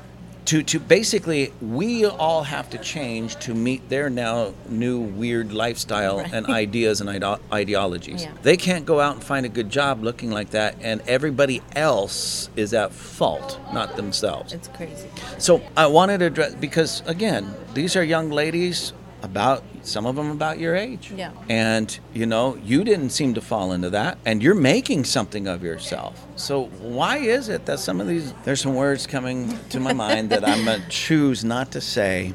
[0.46, 6.20] to, to basically we all have to change to meet their now new weird lifestyle
[6.20, 6.34] Right.
[6.34, 8.24] and ideas and ide- ideologies.
[8.24, 8.32] Yeah.
[8.44, 12.50] They can't go out and find a good job looking like that and everybody else
[12.56, 14.54] is at fault, not themselves.
[14.54, 15.10] It's crazy.
[15.38, 20.32] So I wanted to address because again, these are young ladies about some of them
[20.32, 21.12] about your age.
[21.16, 21.32] Yeah.
[21.50, 25.64] And you know, you didn't seem to fall into that and you're making something of
[25.64, 26.26] yourself.
[26.36, 30.30] So why is it that some of these there's some words coming to my mind
[30.30, 32.34] that I'm going to choose not to say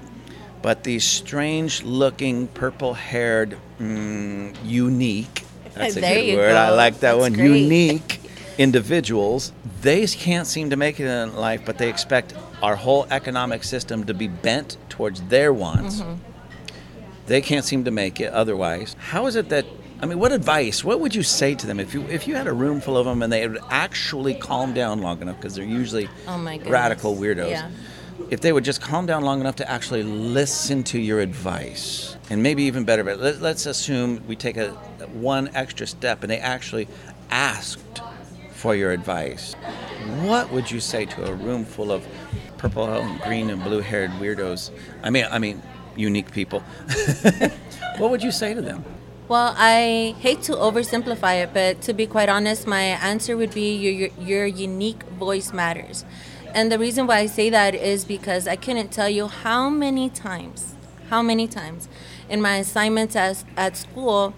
[0.62, 5.42] but these strange looking purple haired mm, unique
[5.74, 6.56] that's a There good word.
[6.56, 7.32] I like that That's one.
[7.32, 7.62] great.
[7.62, 8.20] Unique
[8.58, 13.64] individuals, they can't seem to make it in life, but they expect our whole economic
[13.64, 16.00] system to be bent towards their wants.
[16.00, 16.31] Mm-hmm.
[17.26, 18.96] They can't seem to make it otherwise.
[18.98, 19.64] How is it that?
[20.00, 20.82] I mean, what advice?
[20.82, 23.06] What would you say to them if you if you had a room full of
[23.06, 27.50] them and they would actually calm down long enough because they're usually Oh radical weirdos.
[27.50, 27.70] Yeah.
[28.30, 32.42] If they would just calm down long enough to actually listen to your advice, and
[32.42, 34.70] maybe even better, but let, let's assume we take a
[35.12, 36.88] one extra step and they actually
[37.30, 38.00] asked
[38.52, 39.54] for your advice.
[40.22, 42.06] What would you say to a room full of
[42.58, 44.70] purple and green and blue-haired weirdos?
[45.02, 45.62] I mean, I mean,
[45.96, 46.60] unique people.
[47.98, 48.84] what would you say to them?
[49.28, 53.74] Well, I hate to oversimplify it, but to be quite honest, my answer would be
[53.76, 56.04] your, your, your unique voice matters.
[56.54, 60.10] And the reason why I say that is because I couldn't tell you how many
[60.10, 60.74] times,
[61.08, 61.88] how many times
[62.28, 64.34] in my assignments as, at school,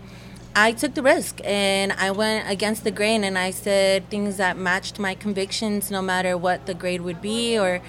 [0.57, 4.57] I took the risk and I went against the grain and I said things that
[4.57, 7.81] matched my convictions no matter what the grade would be or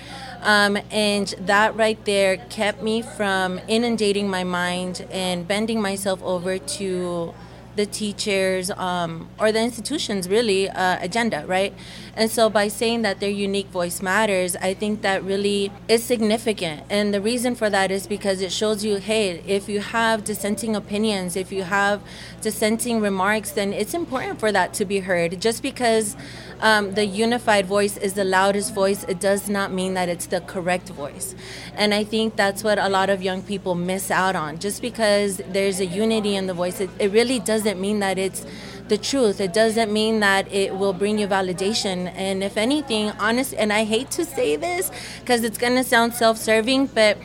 [0.42, 6.58] um, and that right there kept me from inundating my mind and bending myself over
[6.58, 7.36] to
[7.76, 11.74] the teachers um, or the institutions really uh, agenda right
[12.16, 16.82] and so by saying that their unique voice matters i think that really is significant
[16.90, 20.76] and the reason for that is because it shows you hey if you have dissenting
[20.76, 22.02] opinions if you have
[22.42, 26.16] dissenting remarks then it's important for that to be heard just because
[26.62, 30.42] um, the unified voice is the loudest voice, it does not mean that it's the
[30.42, 31.36] correct voice.
[31.76, 34.60] And I think that's what a lot of young people miss out on.
[34.60, 38.46] Just because there's a unity in the voice, it, it really doesn't mean that it's
[38.88, 39.40] the truth.
[39.40, 42.12] It doesn't mean that it will bring you validation.
[42.16, 46.14] And if anything, honest, and I hate to say this because it's going to sound
[46.14, 47.18] self serving, but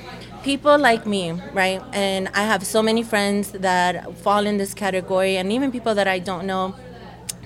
[0.43, 1.83] people like me, right?
[1.93, 6.09] And I have so many friends that fall in this category, and even people that
[6.09, 6.75] I don't know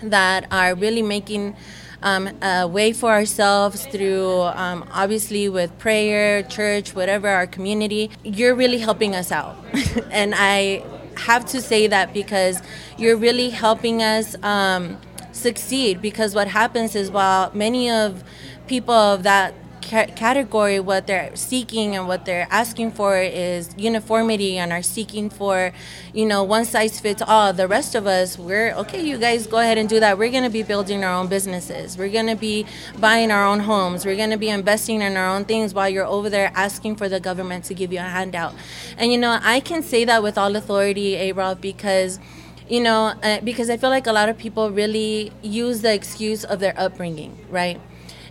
[0.02, 1.56] that are really making
[2.02, 8.10] um, a way for ourselves through um, obviously with prayer, church, whatever, our community.
[8.22, 9.56] You're really helping us out.
[10.10, 10.84] and I
[11.18, 12.62] have to say that because
[12.98, 14.98] you're really helping us um,
[15.32, 16.00] succeed.
[16.02, 18.24] Because what happens is while many of
[18.66, 24.58] people of that ca- category, what they're seeking and what they're asking for is uniformity
[24.58, 25.72] and are seeking for,
[26.12, 27.52] you know, one size fits all.
[27.52, 30.18] The rest of us, we're okay, you guys go ahead and do that.
[30.18, 31.96] We're going to be building our own businesses.
[31.96, 32.66] We're going to be
[32.98, 34.04] buying our own homes.
[34.04, 37.08] We're going to be investing in our own things while you're over there asking for
[37.08, 38.54] the government to give you a handout.
[38.96, 42.18] And, you know, I can say that with all authority, A Rob, because
[42.66, 46.44] you know, uh, because I feel like a lot of people really use the excuse
[46.44, 47.78] of their upbringing, right?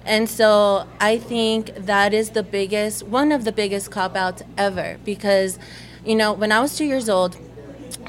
[0.06, 4.98] And so I think that is the biggest, one of the biggest cop outs ever
[5.06, 5.58] because,
[6.06, 7.38] you know, when I was two years old,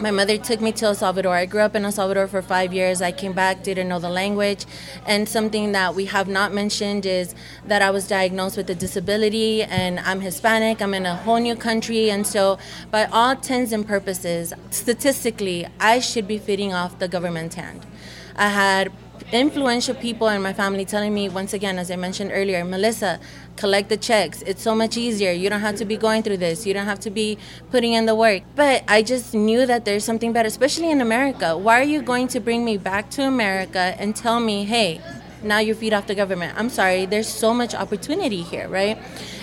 [0.01, 1.35] my mother took me to El Salvador.
[1.35, 3.01] I grew up in El Salvador for five years.
[3.01, 4.67] I came back, didn't know the language.
[5.07, 7.35] And something that we have not mentioned is
[7.67, 10.83] that I was diagnosed with a disability and I'm Hispanic.
[10.83, 12.11] I'm in a whole new country.
[12.11, 12.59] And so,
[12.91, 17.87] by all intents and purposes, statistically, I should be feeding off the government's hand.
[18.37, 18.91] I had
[19.33, 23.19] influential people in my family telling me once again as i mentioned earlier melissa
[23.57, 24.43] collect the checks.
[24.43, 25.33] It's so much easier.
[25.33, 26.67] You don't have to be going through this.
[26.67, 27.39] You don't have to be
[27.71, 28.43] putting in the work.
[28.57, 31.57] But i just knew that there's something better especially in america.
[31.57, 35.01] Why are you going to bring me back to america and tell me hey
[35.43, 36.57] now you feed off the government?
[36.57, 37.07] I'm sorry.
[37.07, 38.99] There's so much opportunity here right?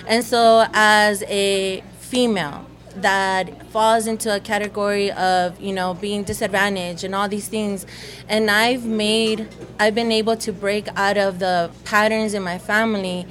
[0.07, 2.65] And so as a female
[2.97, 7.85] that falls into a category of you know being disadvantaged and all these things.
[8.27, 9.47] And i've made
[9.79, 13.25] i've been able to break out of the patterns in my family.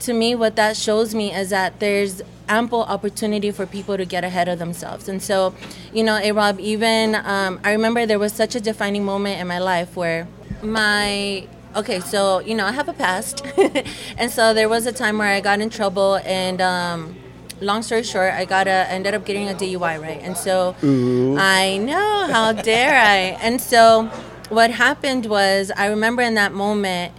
[0.00, 4.22] To me what that shows me is that there's ample opportunity for people to get
[4.22, 5.08] ahead of themselves.
[5.08, 5.54] And so
[5.92, 9.46] you know a rob even um, i remember there was such a defining moment in
[9.46, 10.26] my life where
[10.62, 11.46] my
[11.76, 13.44] okay so you know i have a past.
[14.18, 17.16] And so there was a time where i got in trouble and um,
[17.64, 20.20] long story short, I got a ended up getting a DUI, right?
[20.22, 21.36] And so Ooh.
[21.38, 23.38] I know, how dare I?
[23.42, 24.10] And so
[24.48, 27.12] what happened was I remember in that moment,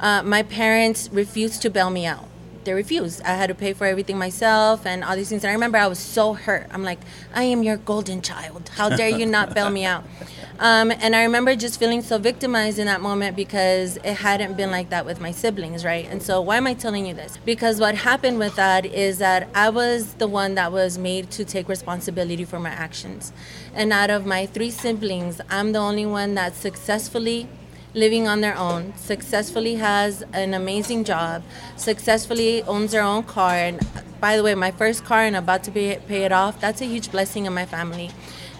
[0.00, 2.28] uh, my parents refused to bail me out.
[2.66, 3.22] They refused.
[3.22, 5.44] I had to pay for everything myself and all these things.
[5.44, 6.66] And I remember I was so hurt.
[6.72, 6.98] I'm like,
[7.32, 8.70] I am your golden child.
[8.74, 10.04] How dare you not bail me out?
[10.58, 14.70] Um, and I remember just feeling so victimized in that moment because it hadn't been
[14.70, 16.06] like that with my siblings, right?
[16.08, 17.38] And so, why am I telling you this?
[17.44, 21.44] Because what happened with that is that I was the one that was made to
[21.44, 23.34] take responsibility for my actions.
[23.74, 27.48] And out of my three siblings, I'm the only one that successfully
[27.96, 31.42] living on their own, successfully has an amazing job,
[31.76, 33.54] successfully owns their own car.
[33.54, 33.80] And
[34.20, 37.10] by the way, my first car and about to pay, it off, that's a huge
[37.10, 38.10] blessing in my family.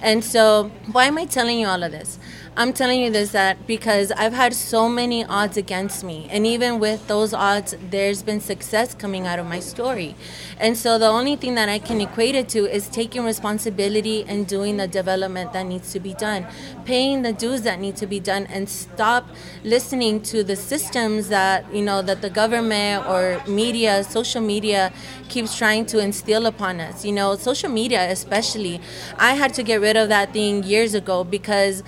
[0.03, 2.19] And so, why am I telling you all of this?
[2.59, 6.79] I'm telling you this that because I've had so many odds against me, and even
[6.79, 10.15] with those odds, there's been success coming out of my story.
[10.59, 14.47] And so, the only thing that I can equate it to is taking responsibility and
[14.47, 16.47] doing the development that needs to be done,
[16.87, 19.29] paying the dues that need to be done, and stop
[19.63, 24.95] listening to the systems that you know that the government or media, social media,
[25.29, 27.05] keeps trying to instill upon us.
[27.05, 28.81] You know, social media especially.
[29.19, 31.83] I had to get rid of that thing years ago because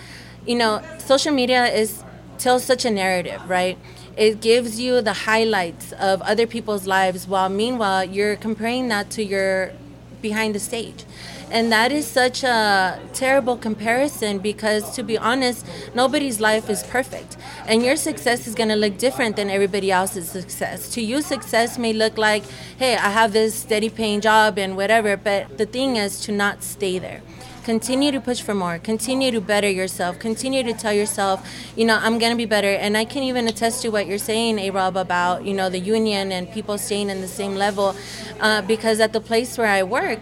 [0.48, 2.02] you know, social media is
[2.38, 3.76] tells such a narrative, right?
[4.16, 9.22] It gives you the highlights of other people's lives while meanwhile you're comparing that to
[9.22, 9.72] your
[10.22, 11.04] behind the stage.
[11.50, 17.36] And that is such a terrible comparison because, to be honest, nobody's life is perfect.
[17.66, 20.90] And your success is going to look different than everybody else's success.
[20.90, 22.44] To you, success may look like,
[22.78, 26.62] hey, I have this steady paying job and whatever, but the thing is to not
[26.62, 27.22] stay there
[27.68, 28.78] continue to push for more.
[28.78, 30.18] Continue to better yourself.
[30.18, 31.36] Continue to tell yourself
[31.76, 32.72] you know i'm going to be better.
[32.84, 35.78] And i can even attest to what you're saying a rob about you know the
[35.78, 37.94] union and people staying in the same level.
[38.40, 40.20] Uh, because at the place where i work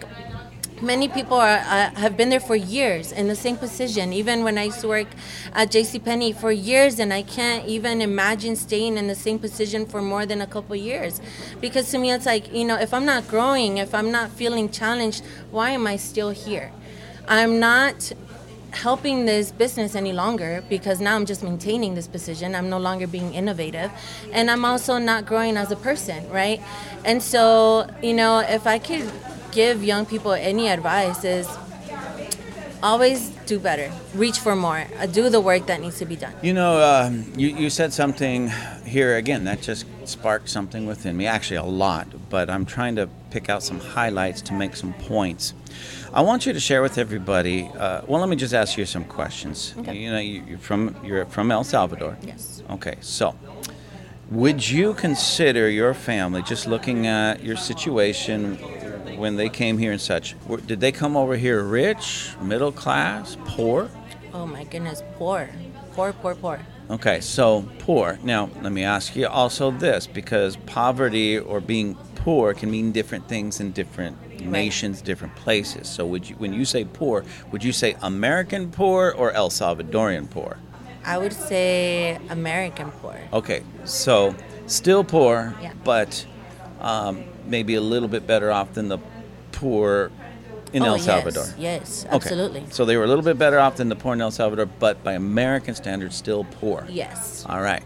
[0.83, 4.13] many people are, uh, have been there for years in the same position.
[4.13, 5.11] Even when i used to work
[5.55, 9.87] at jc penney for years and i can't even imagine staying in the same position
[9.87, 11.21] for more than a couple years.
[11.61, 14.69] Because to me it's like you know if i'm not growing if i'm not feeling
[14.69, 15.23] challenged
[15.53, 16.73] why am i still here
[17.29, 18.13] I'm not
[18.71, 22.55] helping this business any longer because now I'm just maintaining this position.
[22.55, 23.91] I'm no longer being innovative.
[24.33, 26.61] And I'm also not growing as a person, right?
[27.05, 29.11] And so, you know, if I could
[29.51, 31.49] give young people any advice is
[32.87, 36.33] always do better reach for more uh, do the work that needs to be done
[36.41, 38.49] you know um, you, you said something
[38.85, 43.09] here again that just sparked something within me actually a lot but i'm trying to
[43.31, 45.53] pick out some highlights to make some points
[46.13, 47.65] I want you to share with everybody.
[47.77, 49.75] Uh, well, let me just ask you some questions.
[49.77, 49.95] Okay.
[49.99, 52.17] You know, you, are from you're from El Salvador.
[52.23, 52.63] Yes.
[52.71, 53.35] Okay, so
[54.31, 58.59] would you consider your family, just looking at your situation
[59.17, 60.35] when they came here and such,
[60.67, 63.91] did they come over here rich, middle class, poor?
[64.33, 65.49] Oh my goodness, poor,
[65.93, 66.61] poor, poor, poor.
[66.89, 68.19] Okay, so poor.
[68.23, 73.29] Now, let me ask you also this because poverty or being poor can mean different
[73.29, 75.89] things in different nations, different places.
[75.89, 80.31] So would you, when you say poor, would you say American poor or El Salvadorian
[80.31, 80.59] poor?
[81.05, 83.17] I would say American poor.
[83.33, 84.35] Okay, so
[84.67, 85.73] still poor, yeah.
[85.85, 86.27] but
[86.81, 88.99] um, maybe a little bit better off than the
[89.53, 90.11] poor
[90.73, 91.45] in oh, El Salvador.
[91.59, 92.61] Yes, yes, absolutely.
[92.61, 92.71] Okay.
[92.71, 95.03] So they were a little bit better off than the poor in El Salvador, but
[95.03, 96.87] by American standards, still poor.
[96.89, 97.45] Yes.
[97.49, 97.83] All right.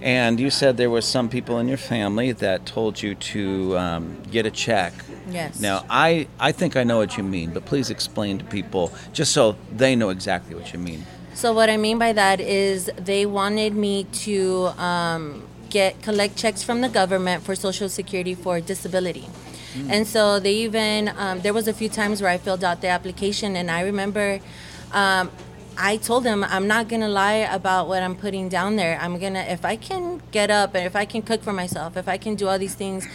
[0.00, 4.22] And you said there were some people in your family that told you to um,
[4.30, 4.92] get a check.
[5.28, 5.60] Yes.
[5.60, 9.32] Now, I, I think I know what you mean, but please explain to people just
[9.32, 11.04] so they know exactly what you mean.
[11.34, 16.62] So, what I mean by that is they wanted me to um, get collect checks
[16.62, 19.28] from the government for Social Security for disability.
[19.74, 19.90] Mm.
[19.90, 22.88] And so they even, um, there was a few times where I filled out the
[22.88, 24.40] application, and I remember
[24.92, 25.30] um,
[25.80, 28.98] I told them I'm not gonna lie about what I'm putting down there.
[29.00, 32.08] I'm gonna if I can get up and if I can cook for myself, if
[32.08, 33.06] I can do all these things,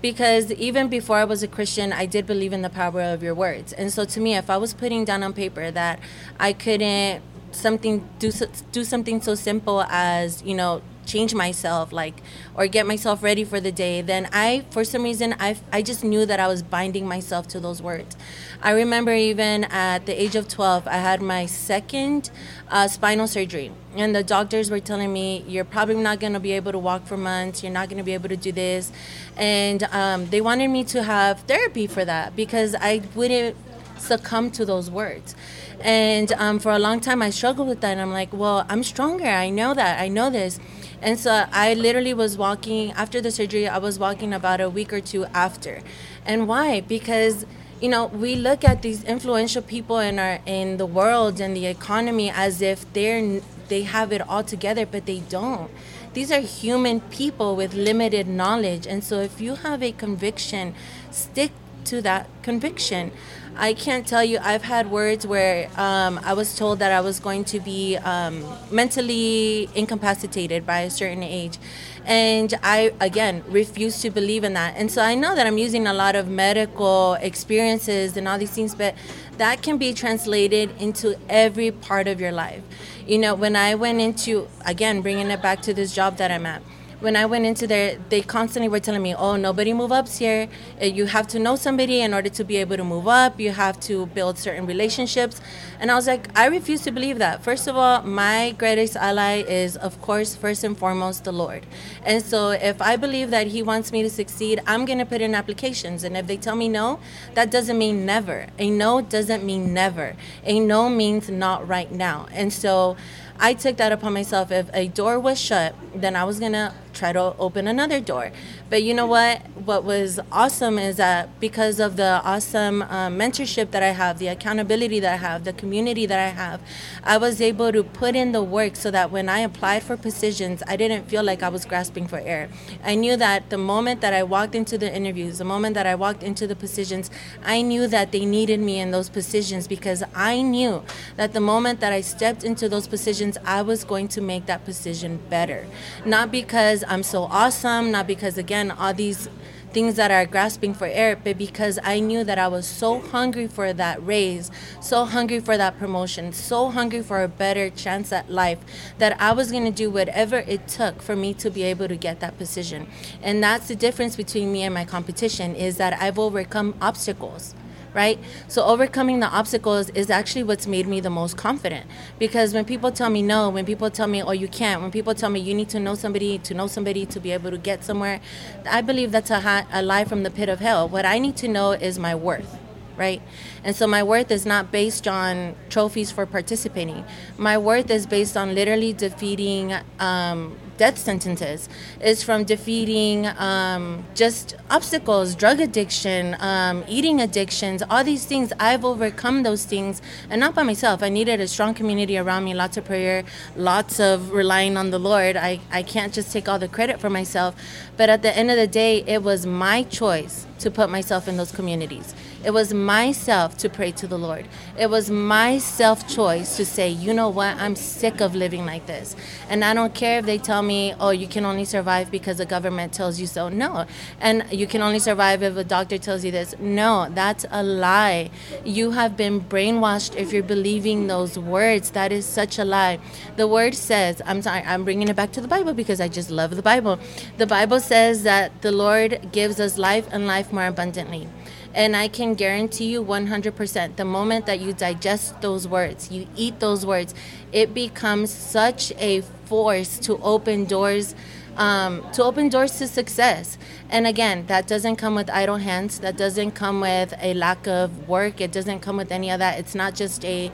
[0.00, 3.34] because even before I was a Christian, I did believe in the power of your
[3.34, 3.72] words.
[3.72, 5.98] And so to me, if I was putting down on paper that
[6.38, 8.30] I couldn't something do
[8.70, 10.80] do something so simple as you know
[11.12, 12.16] change myself like
[12.54, 16.02] or get myself ready for the day then i for some reason i i just
[16.02, 18.16] knew that i was binding myself to those words.
[18.62, 22.30] I remember even at the age of 12 i had my second
[22.70, 26.52] uh, spinal surgery and the doctors were telling me you're probably not going to be
[26.52, 28.90] able to walk for months you're not going to be able to do this
[29.36, 33.56] and um, they wanted me to have therapy for that because i wouldn't
[34.02, 35.34] succumb to those words.
[35.80, 38.84] And um, for a long time i struggled with that and i'm like well i'm
[38.84, 40.60] stronger i know that i know this
[41.02, 44.92] and so I literally was walking after the surgery, I was walking about a week
[44.92, 45.82] or two after.
[46.24, 46.80] And why?
[46.80, 47.44] Because
[47.80, 51.66] you know, we look at these influential people in our in the world and the
[51.66, 55.70] economy as if they're they have it all together, but they don't.
[56.12, 60.74] These are human people with limited knowledge, and so if you have a conviction,
[61.10, 61.50] stick
[61.86, 63.10] to that conviction.
[63.56, 64.38] I can't tell you.
[64.40, 68.44] I've had words where um, I was told that I was going to be um,
[68.70, 71.58] mentally incapacitated by a certain age.
[72.04, 74.74] And I, again, refuse to believe in that.
[74.76, 78.50] And so I know that I'm using a lot of medical experiences and all these
[78.50, 78.94] things, but
[79.36, 82.62] that can be translated into every part of your life.
[83.06, 86.46] You know, when I went into, again, bringing it back to this job that I'm
[86.46, 86.62] at
[87.02, 90.48] when I went into there, they constantly were telling me, "Oh, nobody move ups here.
[90.80, 93.40] Uh, you have to know somebody in order to be able to move up.
[93.40, 95.40] You have to build certain relationships."
[95.80, 97.42] And I was like, I refuse to believe that.
[97.42, 101.66] First of all, my greatest ally is, of course, first and foremost, the Lord.
[102.04, 105.34] And so, if I believe that He wants me to succeed, I'm gonna put in
[105.34, 106.04] applications.
[106.04, 107.00] And if they tell me no,
[107.34, 108.46] that doesn't mean never.
[108.58, 110.14] A no doesn't mean never.
[110.44, 112.26] A no means not right now.
[112.32, 112.96] And so.
[113.40, 114.52] I took that upon myself.
[114.52, 118.32] If a door was shut, then I was to try to open another door.
[118.70, 119.42] But you know what?
[119.64, 124.28] What was awesome is that because of the awesome uh, mentorship that I have, the
[124.28, 126.60] accountability that I have, the community that I have,
[127.04, 130.62] I was able to put in the work so that when I applied for positions,
[130.66, 132.48] I didn't feel like I was grasping for air.
[132.84, 135.94] I knew that the moment that I walked into the interviews, the moment that I
[135.94, 137.10] walked into the positions,
[137.44, 140.82] I knew that they needed me in those positions because I knew
[141.16, 144.64] that the moment that I stepped into those positions, I was going to make that
[144.64, 145.66] position better.
[146.04, 149.28] Not because because I'm so awesome, not because, again, all these
[149.72, 153.46] things that are grasping for air, but because I knew that I was so hungry
[153.46, 158.30] for that raise, so hungry for that promotion, so hungry for a better chance at
[158.30, 158.58] life
[158.98, 161.96] that I was going to do whatever it took for me to be able to
[161.96, 162.86] get that position.
[163.22, 167.54] And that's the difference between me and my competition is that I've overcome obstacles
[167.94, 168.18] right?
[168.48, 171.86] So overcoming the obstacles is actually what's made me the most confident.
[172.18, 175.14] Because when people tell me no, when people tell me, oh, you can't, when people
[175.14, 177.84] tell me you need to know somebody to know somebody to be able to get
[177.84, 178.20] somewhere,
[178.68, 180.88] I believe that's a, ha- a lie from the pit of hell.
[180.88, 182.61] What I need to know is my worth
[182.96, 183.22] right?
[183.64, 187.04] And so my worth is not based on trophies for participating.
[187.36, 191.68] My worth is based on literally defeating um, death sentences.
[192.00, 198.52] It's from defeating um, just obstacles, drug addiction, um, eating addictions, all these things.
[198.58, 201.02] I've overcome those things, and not by myself.
[201.02, 203.22] I needed a strong community around me, lots of prayer,
[203.56, 205.36] lots of relying on the Lord.
[205.36, 207.54] I, I can't just take all the credit for myself.
[207.96, 211.36] But at the end of the day, it was my choice to put myself in
[211.36, 212.14] those communities.
[212.44, 214.48] It was myself to pray to the Lord.
[214.76, 218.86] It was my self choice to say, you know what, I'm sick of living like
[218.86, 219.14] this.
[219.48, 222.46] And I don't care if they tell me, oh, you can only survive because the
[222.46, 223.48] government tells you so.
[223.48, 223.86] No.
[224.20, 226.54] And you can only survive if a doctor tells you this.
[226.58, 228.30] No, that's a lie.
[228.64, 231.90] You have been brainwashed if you're believing those words.
[231.90, 232.98] That is such a lie.
[233.36, 236.30] The word says, I'm sorry, I'm bringing it back to the Bible because I just
[236.30, 236.98] love the Bible.
[237.38, 241.28] The Bible says that the Lord gives us life and life more abundantly.
[241.74, 246.60] And I can guarantee you 100% the moment that you digest those words, you eat
[246.60, 247.14] those words,
[247.52, 251.14] it becomes such a force to open doors.
[251.54, 253.58] Um, to open doors to success.
[253.90, 255.98] And again, that doesn't come with idle hands.
[255.98, 258.40] That doesn't come with a lack of work.
[258.40, 259.58] It doesn't come with any of that.
[259.58, 260.50] It's not just a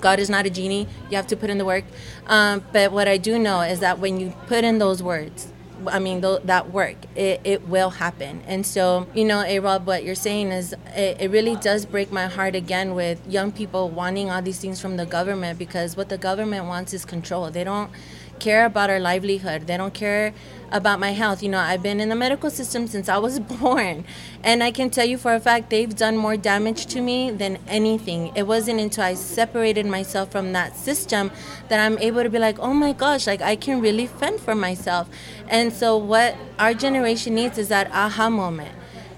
[0.00, 0.86] God is not a genie.
[1.10, 1.84] You have to put in the work.
[2.26, 5.52] Um, but what I do know is that when you put in those words,
[5.86, 8.42] I mean, th- that work, it, it will happen.
[8.46, 12.10] And so, you know, A Rob, what you're saying is it, it really does break
[12.12, 16.08] my heart again with young people wanting all these things from the government because what
[16.08, 17.50] the government wants is control.
[17.50, 17.90] They don't
[18.38, 19.66] care about our livelihood.
[19.66, 20.34] They don't care
[20.72, 21.42] about my health.
[21.42, 24.04] You know, I've been in the medical system since I was born.
[24.42, 27.58] And I can tell you for a fact, they've done more damage to me than
[27.68, 28.32] anything.
[28.34, 31.30] It wasn't until I separated myself from that system
[31.68, 34.54] that I'm able to be like, oh my gosh, like I can really fend for
[34.54, 35.08] myself.
[35.48, 38.74] And so, what our generation needs is that aha moment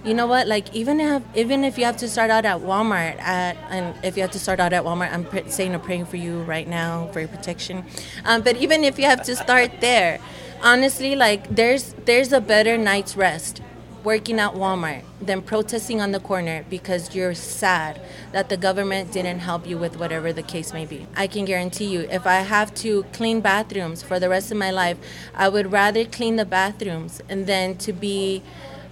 [0.09, 0.47] you know what?
[0.47, 4.17] Like even if even if you have to start out at walmart at and if
[4.17, 6.67] you have to start out at walmart i'm pr- saying i'm praying for you right
[6.67, 7.85] now for your protection.
[8.25, 10.19] Um, but even if you have to start there
[10.63, 13.61] honestly like there's there's a better night's rest
[14.03, 18.01] working at walmart than protesting on the corner because you're sad
[18.33, 21.07] that the government didn't help you with whatever the case may be.
[21.17, 24.71] I can guarantee you if i have to clean bathrooms for the rest of my
[24.71, 24.97] life
[25.35, 28.43] i would rather clean the bathrooms and then to be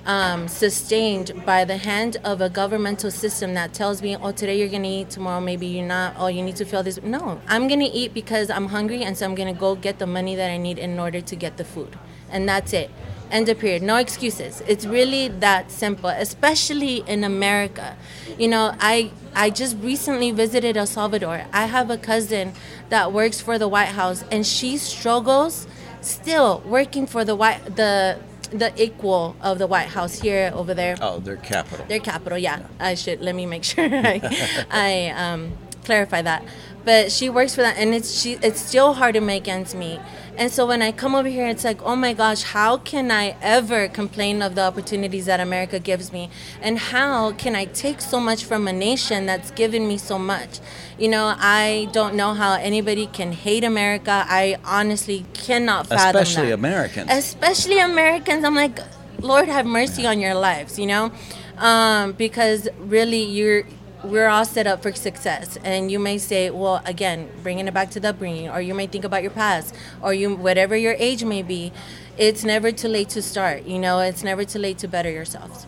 [0.06, 4.68] um, sustained by the hand of a governmental system that tells me, oh, today you're
[4.68, 7.02] gonna eat, tomorrow maybe you're not, oh, you need to feel this.
[7.02, 10.36] No, I'm gonna eat because I'm hungry, and so I'm gonna go get the money
[10.36, 11.98] that I need in order to get the food.
[12.30, 12.90] And that's it.
[13.30, 13.82] End of period.
[13.82, 14.62] No excuses.
[14.68, 17.96] It's really that simple, especially in America.
[18.38, 21.44] You know, I I just recently visited El Salvador.
[21.52, 22.52] I have a cousin
[22.88, 25.66] that works for the White House, and she struggles
[26.02, 30.96] still working for the white the the equal of the White House here over there.
[31.00, 31.84] Oh, their capital.
[31.86, 32.60] Their capital, yeah.
[32.60, 32.66] yeah.
[32.80, 34.20] I should let me make sure I,
[34.70, 36.44] I um, clarify that.
[36.84, 38.34] But she works for that, and it's she.
[38.34, 39.98] It's still hard to make ends meet.
[40.38, 43.36] And so when I come over here, it's like, oh my gosh, how can I
[43.40, 46.28] ever complain of the opportunities that America gives me?
[46.60, 50.60] And how can I take so much from a nation that's given me so much?
[50.98, 54.24] You know, I don't know how anybody can hate America.
[54.28, 56.54] I honestly cannot fathom Especially that.
[56.54, 57.10] Americans.
[57.10, 58.44] Especially Americans.
[58.44, 58.78] I'm like,
[59.20, 61.12] Lord have mercy on your lives, you know?
[61.56, 63.64] Um, because really, you're
[64.06, 67.90] we're all set up for success and you may say well again bringing it back
[67.90, 71.24] to the upbringing or you may think about your past or you whatever your age
[71.24, 71.72] may be
[72.16, 75.66] it's never too late to start you know it's never too late to better yourselves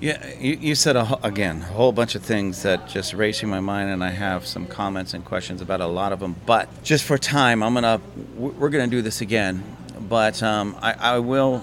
[0.00, 3.60] Yeah, you, you said a, again a whole bunch of things that just racing my
[3.60, 6.36] mind, and I have some comments and questions about a lot of them.
[6.46, 8.00] But just for time, I'm gonna
[8.36, 9.62] we're gonna do this again.
[10.08, 11.62] But um, I, I will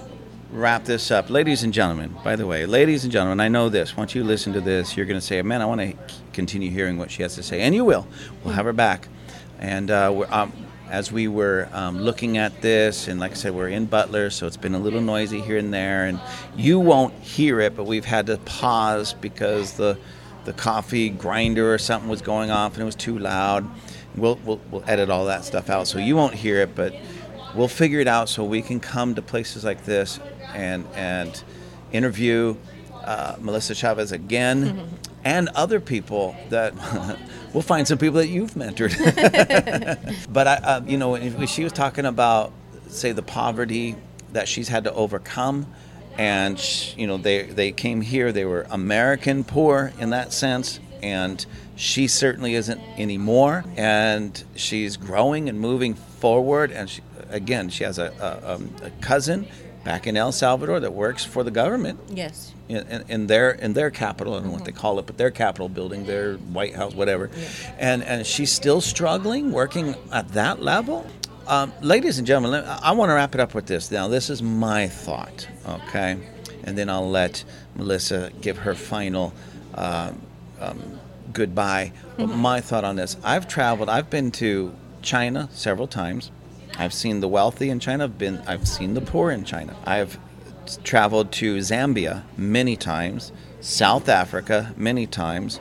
[0.50, 2.14] wrap this up, ladies and gentlemen.
[2.24, 3.96] By the way, ladies and gentlemen, I know this.
[3.96, 5.94] Once you listen to this, you're gonna say, "Man, I want to
[6.32, 8.06] continue hearing what she has to say," and you will.
[8.42, 9.08] We'll have her back,
[9.58, 10.52] and uh, um,
[10.90, 14.46] as we were um, looking at this, and like I said, we're in Butler, so
[14.46, 16.18] it's been a little noisy here and there, and
[16.56, 19.98] you won't hear it, but we've had to pause because the
[20.44, 23.68] the coffee grinder or something was going off and it was too loud.
[24.16, 26.94] We'll, we'll, we'll edit all that stuff out, so you won't hear it, but
[27.54, 30.18] we'll figure it out so we can come to places like this
[30.54, 31.42] and and
[31.92, 32.56] interview
[33.04, 34.94] uh, Melissa Chavez again mm-hmm.
[35.24, 36.74] and other people that
[37.52, 38.92] we'll find some people that you've mentored.
[40.32, 42.52] but I, uh, you know, when she was talking about,
[42.88, 43.96] say, the poverty
[44.32, 45.66] that she's had to overcome,
[46.16, 50.80] and she, you know, they they came here, they were American poor in that sense,
[51.02, 51.44] and
[51.76, 57.98] she certainly isn't anymore, and she's growing and moving forward, and she, again, she has
[57.98, 59.46] a, a, um, a cousin
[59.88, 61.98] back in El Salvador that works for the government.
[62.10, 62.52] Yes.
[62.68, 64.58] In, in, in their in their capital, I don't know mm-hmm.
[64.58, 67.30] what they call it, but their capital building, their White House, whatever.
[67.34, 67.48] Yeah.
[67.78, 71.06] And and she's still struggling, working at that level.
[71.46, 73.90] Um, ladies and gentlemen, I want to wrap it up with this.
[73.90, 76.18] Now, this is my thought, okay,
[76.64, 77.42] and then I'll let
[77.74, 79.32] Melissa give her final
[79.74, 80.12] uh,
[80.60, 81.00] um,
[81.32, 81.92] goodbye.
[82.18, 82.38] Mm-hmm.
[82.38, 83.88] my thought on this: I've traveled.
[83.88, 86.30] I've been to China several times.
[86.78, 88.04] I've seen the wealthy in China.
[88.04, 88.38] I've been.
[88.46, 89.76] I've seen the poor in China.
[89.84, 90.18] I've
[90.84, 95.60] traveled to Zambia many times, South Africa many times,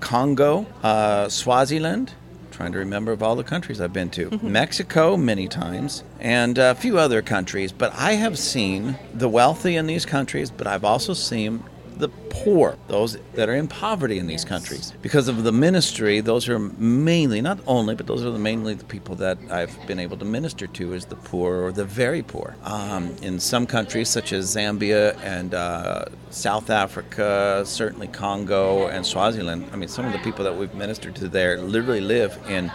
[0.00, 2.12] Congo, uh, Swaziland.
[2.50, 4.30] Trying to remember of all the countries I've been to.
[4.30, 4.52] Mm-hmm.
[4.52, 7.72] Mexico many times, and a few other countries.
[7.72, 11.62] But I have seen the wealthy in these countries, but I've also seen
[11.98, 14.48] the poor, those that are in poverty in these yes.
[14.48, 14.92] countries.
[15.02, 18.84] Because of the ministry, those are mainly, not only, but those are the mainly the
[18.84, 22.56] people that I've been able to minister to is the poor or the very poor.
[22.62, 29.68] Um, in some countries, such as Zambia and uh, South Africa, certainly Congo and Swaziland,
[29.72, 32.70] I mean, some of the people that we've ministered to there literally live in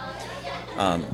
[0.76, 1.04] um,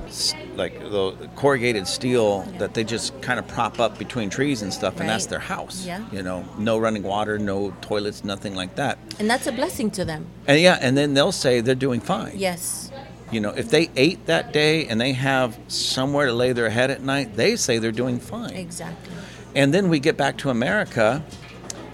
[0.57, 2.59] like the corrugated steel yeah.
[2.59, 5.01] that they just kind of prop up between trees and stuff, right.
[5.01, 5.85] and that's their house.
[5.85, 6.05] Yeah.
[6.13, 8.99] You know, no running water, no toilets, nothing like that.
[9.19, 10.27] And that's a blessing to them.
[10.47, 12.33] And yeah, and then they'll say they're doing fine.
[12.37, 12.91] Yes.
[13.31, 16.91] You know, if they ate that day and they have somewhere to lay their head
[16.91, 18.55] at night, they say they're doing fine.
[18.55, 19.15] Exactly.
[19.55, 21.25] And then we get back to America,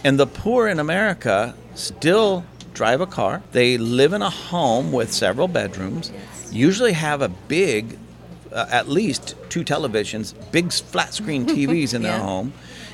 [0.05, 2.45] and the poor in America still
[2.75, 3.43] drive a car.
[3.53, 6.11] They live in a home with several bedrooms.
[6.15, 7.99] Yes usually have a big,
[8.53, 12.53] uh, at least two televisions, big flat screen TVs in their home,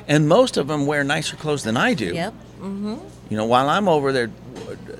[0.08, 2.12] and most of them wear nicer clothes than I do.
[2.14, 2.34] Yep.
[2.60, 2.96] Mm-hmm.
[3.30, 4.30] You know, while I'm over there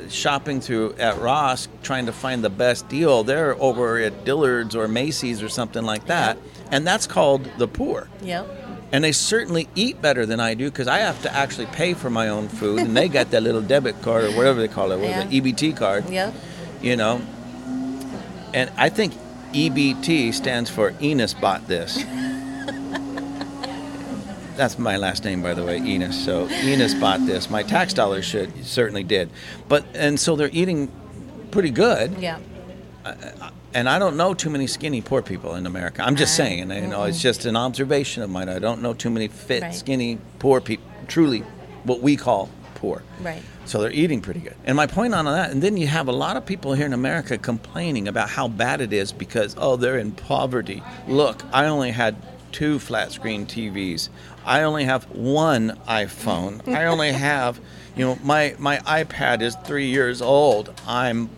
[0.09, 4.89] shopping through at Ross trying to find the best deal, they're over at Dillard's or
[4.89, 6.47] Macy's or something like that, yep.
[6.71, 8.09] and that's called the poor.
[8.23, 8.59] Yep.
[8.93, 12.11] And they certainly eat better than I do because I have to actually pay for
[12.11, 15.01] my own food, and they got that little debit card or whatever they call it,
[15.03, 15.25] yeah.
[15.25, 16.09] the EBT card.
[16.11, 16.35] Yep.
[16.83, 17.23] You know,
[18.55, 19.15] and I think
[19.53, 22.03] EBT stands for Enos bought this.
[24.57, 26.23] That's my last name, by the way, Enos.
[26.25, 27.51] So Enos bought this.
[27.51, 29.31] My tax dollars should certainly did,
[29.69, 30.91] but and so they're eating
[31.51, 32.19] pretty good.
[32.19, 32.39] Yeah.
[33.75, 36.03] and I don't know too many skinny poor people in America.
[36.05, 37.09] I'm just saying, you know, mm-hmm.
[37.09, 38.49] it's just an observation of mine.
[38.49, 39.75] I don't know too many fit, right.
[39.75, 40.87] skinny, poor people.
[41.09, 41.41] Truly,
[41.85, 42.49] what we call
[42.83, 43.01] poor.
[43.21, 43.41] Right.
[43.65, 44.57] So they're eating pretty good.
[44.65, 46.93] And my point on that, and then you have a lot of people here in
[46.93, 50.83] America complaining about how bad it is because, oh, they're in poverty.
[51.07, 52.17] Look, I only had
[52.51, 54.09] two flat screen TVs.
[54.45, 56.67] I only have one iPhone.
[56.77, 57.61] I only have,
[57.95, 60.75] you know, my, my iPad is three years old.
[60.85, 61.31] I'm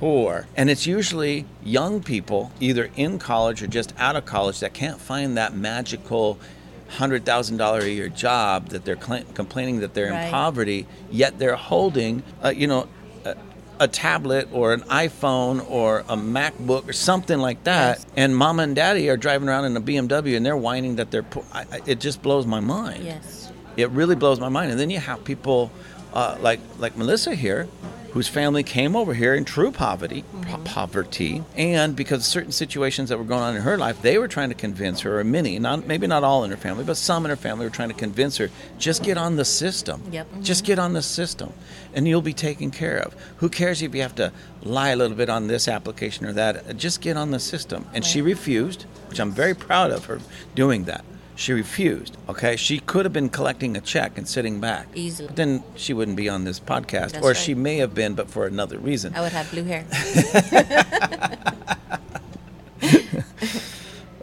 [0.00, 0.48] poor.
[0.56, 5.00] And it's usually young people, either in college or just out of college, that can't
[5.00, 6.40] find that magical
[6.88, 10.24] hundred thousand dollar a year job that they're cl- complaining that they're right.
[10.24, 12.88] in poverty, yet they're holding, uh, you know,
[13.24, 13.36] a,
[13.80, 18.06] a, tablet or an iPhone or a MacBook or something like that, yes.
[18.16, 21.22] and mom and daddy are driving around in a BMW and they're whining that they're.
[21.22, 21.44] poor.
[21.52, 23.04] I, I, it just blows my mind.
[23.04, 24.70] Yes, it really blows my mind.
[24.70, 25.70] And then you have people
[26.12, 27.68] uh, like like Melissa here
[28.12, 30.64] whose family came over here in true poverty, mm-hmm.
[30.64, 34.28] poverty, and because of certain situations that were going on in her life, they were
[34.28, 37.24] trying to convince her, or many, not maybe not all in her family, but some
[37.26, 40.02] in her family were trying to convince her, just get on the system.
[40.10, 40.26] Yep.
[40.26, 40.42] Mm-hmm.
[40.42, 41.52] Just get on the system,
[41.94, 43.14] and you'll be taken care of.
[43.36, 44.32] Who cares if you have to
[44.62, 46.76] lie a little bit on this application or that?
[46.76, 47.84] Just get on the system.
[47.94, 48.04] And right.
[48.04, 50.20] she refused, which I'm very proud of her
[50.54, 51.04] doing that.
[51.38, 52.16] She refused.
[52.28, 54.88] Okay, she could have been collecting a check and sitting back.
[54.96, 55.28] Easily.
[55.28, 57.36] But then she wouldn't be on this podcast, That's or right.
[57.36, 59.14] she may have been, but for another reason.
[59.14, 59.86] I would have blue hair.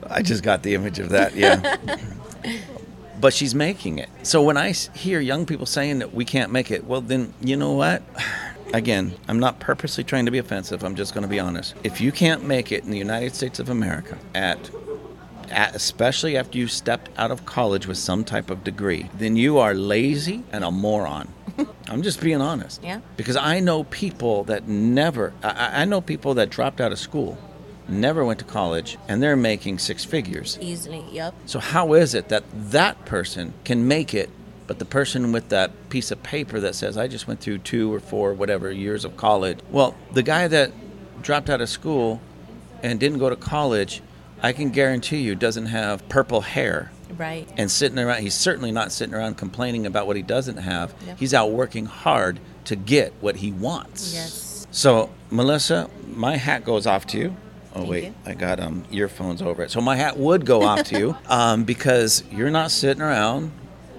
[0.09, 1.33] I just got the image of that.
[1.37, 1.77] Yeah.
[3.21, 4.09] but she's making it.
[4.23, 7.55] So when I hear young people saying that we can't make it, well, then you
[7.55, 8.03] know what?
[8.73, 10.83] Again, I'm not purposely trying to be offensive.
[10.83, 11.75] I'm just going to be honest.
[11.85, 14.84] If you can't make it in the United States of America at at,
[15.51, 19.73] especially after you stepped out of college with some type of degree, then you are
[19.73, 21.27] lazy and a moron.
[21.89, 22.83] I'm just being honest.
[22.83, 23.01] Yeah.
[23.17, 27.37] Because I know people that never, I- I, know people that dropped out of school,
[27.87, 30.57] never went to college, and they're making six figures.
[30.61, 31.03] Easily.
[31.11, 31.35] Yep.
[31.45, 34.29] So how is it that that person can make it,
[34.67, 37.93] but the person with that piece of paper that says I just went through two
[37.93, 40.71] or four whatever years of college, well, the guy that
[41.21, 42.19] dropped out of school
[42.83, 44.01] and didn't go to college,
[44.41, 47.47] I can guarantee you doesn't have purple hair Right.
[47.57, 48.21] and sitting around.
[48.21, 50.93] He's certainly not sitting around complaining about what he doesn't have.
[51.05, 51.19] Yep.
[51.19, 54.13] He's out working hard to get what he wants.
[54.13, 54.67] Yes.
[54.71, 57.35] So, Melissa, my hat goes off to you.
[57.73, 58.13] Oh Thank wait, you.
[58.25, 59.71] I got um, earphones over it.
[59.71, 63.51] So my hat would go off to you um, because you're not sitting around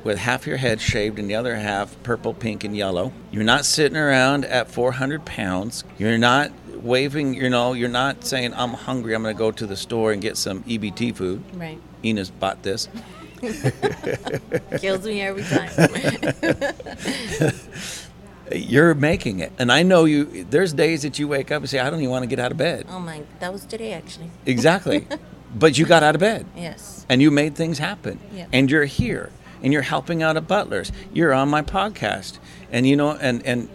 [0.02, 3.12] with half your head shaved and the other half purple, pink, and yellow.
[3.32, 5.84] You're not sitting around at 400 pounds.
[5.98, 6.52] You're not
[6.82, 7.34] waving.
[7.34, 9.14] You know, you're not saying I'm hungry.
[9.14, 11.42] I'm going to go to the store and get some EBT food.
[11.54, 11.78] Right.
[12.04, 12.88] Enos bought this.
[14.78, 15.70] Kills me every time.
[18.52, 20.44] You're making it, and I know you.
[20.44, 22.52] There's days that you wake up and say, "I don't even want to get out
[22.52, 24.30] of bed." oh my, that was today actually.
[24.46, 25.06] Exactly,
[25.54, 26.46] but you got out of bed.
[26.56, 27.04] Yes.
[27.08, 28.46] and you made things happen Yeah.
[28.52, 29.30] and you're here
[29.62, 32.38] and you're helping out at butlers you're on my podcast
[32.72, 33.68] and you know and and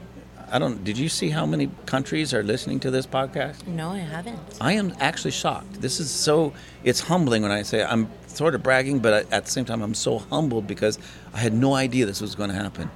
[0.52, 3.66] i don't did you see how many countries are listening to this podcast?
[3.68, 4.40] No, I haven't.
[4.60, 5.82] i am actually shocked.
[5.82, 9.52] This is so it's humbling when i say i'm sort of bragging but at the
[9.52, 10.98] same time i'm so humbled because
[11.34, 12.90] i had no idea this was going to happen.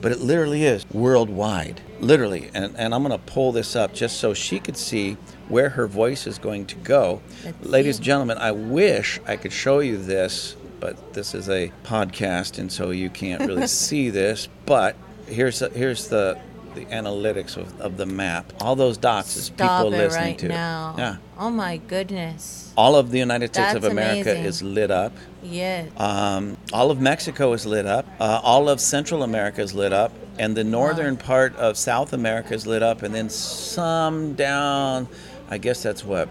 [0.00, 2.50] But it literally is worldwide literally.
[2.54, 5.16] And, and i'm going to pull this up just so she could see
[5.48, 7.20] where her voice is going to go.
[7.44, 7.98] Let's ladies see.
[8.00, 12.72] and gentlemen i wish i could show you this but this is a podcast and
[12.72, 14.48] so you can't really see this.
[14.66, 14.96] But
[15.26, 16.40] here's here's the
[16.74, 20.38] the analytics of, of the map all those dots is Stop people it listening right
[20.38, 20.94] to now.
[20.98, 22.72] yeah Oh my goodness.
[22.76, 24.44] all of the united states of america amazing.
[24.44, 25.12] is lit up
[25.44, 25.88] Yes.
[25.98, 28.06] um, all of Mexico is lit up.
[28.20, 32.54] Uh, all of Central America is lit up, and the northern part of South America
[32.54, 35.08] is lit up, and then some down.
[35.50, 36.28] I guess that's what,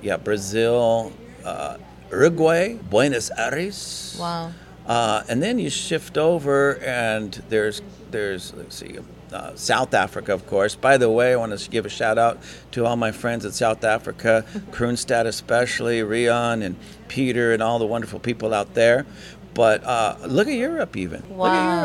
[0.00, 1.12] yeah, Brazil,
[1.44, 1.76] uh,
[2.10, 4.16] Uruguay, Buenos Aires.
[4.18, 4.50] wow.
[4.86, 8.96] Uh, and then you shift over, and there's there's let's see,
[9.34, 10.74] uh, South Africa, of course.
[10.74, 12.38] By the way, I want to give a shout out
[12.72, 16.76] to all my friends in South Africa, Kroonstad especially, Rion and
[17.08, 19.04] Peter, and all the wonderful people out there.
[19.52, 21.20] But uh, look at Europe, even.
[21.22, 21.36] Look at.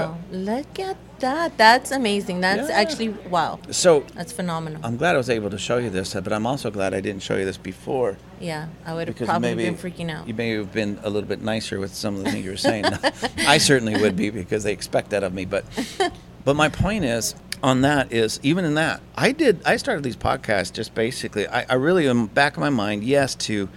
[0.08, 0.18] Wow.
[0.32, 1.56] Look at that.
[1.58, 2.42] That's amazing.
[2.42, 2.76] That's Yeah.
[2.76, 3.60] actually wow.
[3.70, 4.82] So That's phenomenal.
[4.84, 7.22] I'm glad I was able to show you this, but I'm also glad I didn't
[7.22, 8.18] show you this before.
[8.40, 10.28] yeah, I would have probably maybe been freaking out.
[10.28, 12.58] You may have been a little bit nicer with some of the things you were
[12.58, 12.86] saying.
[13.48, 15.46] I certainly would be because they expect that of me.
[15.46, 15.66] But
[16.46, 20.16] but my point is on that is even in that I did I started these
[20.16, 23.68] podcasts just basically I, I really am back in my mind yes to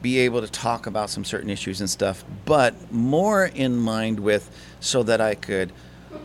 [0.00, 4.50] be able to talk about some certain issues and stuff, but more in mind with
[4.80, 5.72] so that I could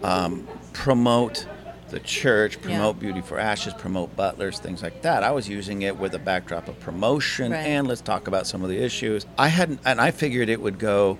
[0.02, 1.46] um, promote
[1.90, 2.62] the church, Yeah.
[2.64, 5.22] promote Beauty for Ashes, promote butlers, things like that.
[5.24, 7.68] I was using it with a backdrop of promotion Right.
[7.68, 9.28] and let's talk about some of the issues.
[9.38, 11.20] I hadn't, and I figured it would go.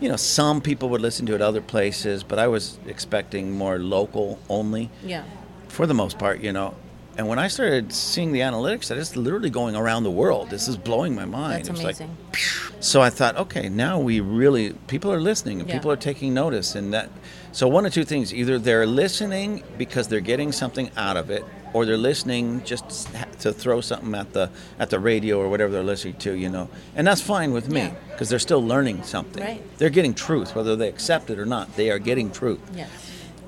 [0.00, 3.78] You know, some people would listen to it other places, but I was expecting more
[3.78, 5.24] local only yeah.
[5.68, 6.74] for the most part, you know.
[7.16, 10.50] And when I started seeing the analytics, that it's literally going around the world.
[10.50, 11.66] This is blowing my mind.
[11.66, 12.16] That's amazing.
[12.32, 12.40] Like,
[12.80, 15.76] so I thought, okay, now we really people are listening and Yeah.
[15.76, 17.10] people are taking notice, and that.
[17.52, 21.44] So one of two things: either they're listening because they're getting something out of it,
[21.74, 23.08] or they're listening just
[23.40, 24.48] to throw something at the
[24.78, 26.70] at the radio or whatever they're listening to, you know.
[26.96, 27.94] And that's fine with me Yeah.
[28.12, 29.42] because they're still learning something.
[29.42, 29.62] Right.
[29.78, 31.76] They're getting truth, whether they accept it or not.
[31.76, 32.88] They are getting truth Yes.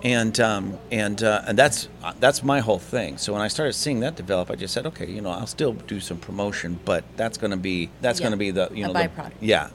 [0.03, 1.89] and um, and uh, and that's
[2.21, 3.17] that's my whole thing.
[3.17, 5.73] So when I started seeing that develop, I just said, okay, you know, I'll still
[5.73, 8.85] do some promotion, but that's going to be that's Yeah, going to be the you
[8.85, 9.69] a know the- yeah,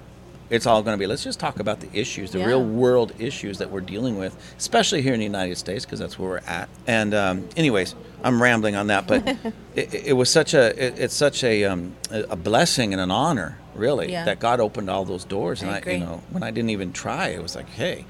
[0.52, 1.08] it's all going to be.
[1.08, 2.46] Let's just talk about the issues, the Yeah.
[2.46, 6.20] real world issues that we're dealing with, especially here in the United States, because that's
[6.20, 6.70] where we're at.
[6.86, 9.26] And um, anyways, I'm rambling on that, but
[9.76, 13.58] it, it was such a it, it's such a um, a blessing and an honor,
[13.74, 14.26] really, Yeah.
[14.26, 15.62] that God opened all those doors.
[15.64, 18.06] And I I, you know, when I didn't even try, it was like, hey.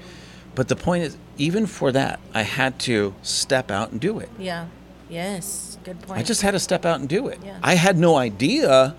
[0.54, 4.28] But the point is, even for that, I had to step out and do it.
[4.38, 4.66] Yeah.
[5.08, 5.78] Yes.
[5.84, 6.18] Good point.
[6.20, 7.38] I just had to step out and do it.
[7.44, 7.58] Yeah.
[7.62, 8.94] I had no idea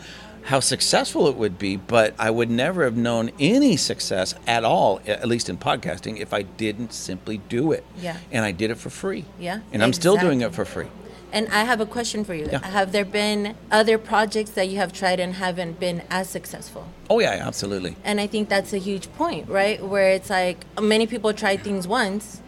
[0.46, 5.00] how successful it would be, but I would never have known any success at all,
[5.08, 7.86] at least in podcasting, if I didn't simply do it.
[7.98, 8.18] Yeah.
[8.32, 9.26] And I did it for free.
[9.40, 10.88] Yeah, And I'm still doing it for free.
[11.32, 12.48] And I have a question for you.
[12.52, 12.64] Yeah.
[12.64, 16.88] Have there been other projects that you have tried and haven't been as successful?
[17.10, 17.96] Oh, yeah, absolutely.
[18.04, 19.84] And I think that's a huge point, right?
[19.84, 22.42] Where it's like many people try things once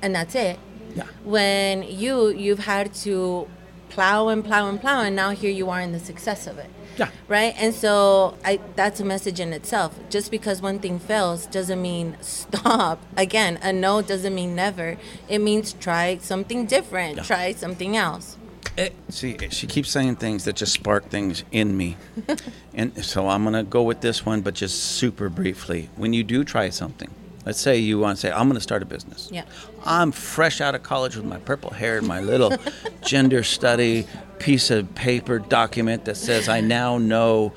[0.00, 0.60] and that's it.
[0.94, 1.04] Yeah.
[1.24, 3.48] When you you've had to
[3.88, 6.70] plow and plow and plow and now here you are in the success of it.
[6.96, 7.10] Yeah.
[7.28, 7.54] Right?
[7.56, 9.98] And so I that's a message in itself.
[10.10, 13.02] Just because one thing fails doesn't mean stop.
[13.16, 14.96] Again, a no doesn't mean never.
[15.28, 17.16] It means try something different.
[17.16, 17.22] Yeah.
[17.22, 18.36] Try something else.
[18.76, 21.96] It, see, eh, she keeps saying things that just spark things in me.
[22.74, 25.90] and so I'm going to go with this one, but just super briefly.
[25.96, 27.10] When you do try something,
[27.46, 29.28] let's say you want to say, I'm going to start a business.
[29.32, 29.44] Yeah.
[29.84, 32.52] I'm fresh out of college with my purple hair and my little
[33.02, 34.06] gender study
[34.38, 37.52] piece of paper document that says, I now know.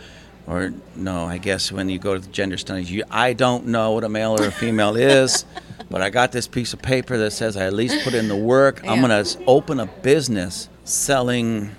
[0.45, 3.91] Or no, I guess when you go to the gender studies, you, I don't know
[3.91, 5.45] what a male or a female is,
[5.89, 8.35] but I got this piece of paper that says I at least put in the
[8.35, 8.85] work.
[8.85, 11.71] I'm going to open a business selling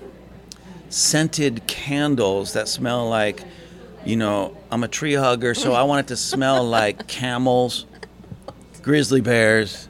[0.89, 3.43] scented candles that smell like,
[4.03, 7.85] you know, I'm a tree hugger, so I want it to smell like camels,
[8.85, 9.89] grizzly bears.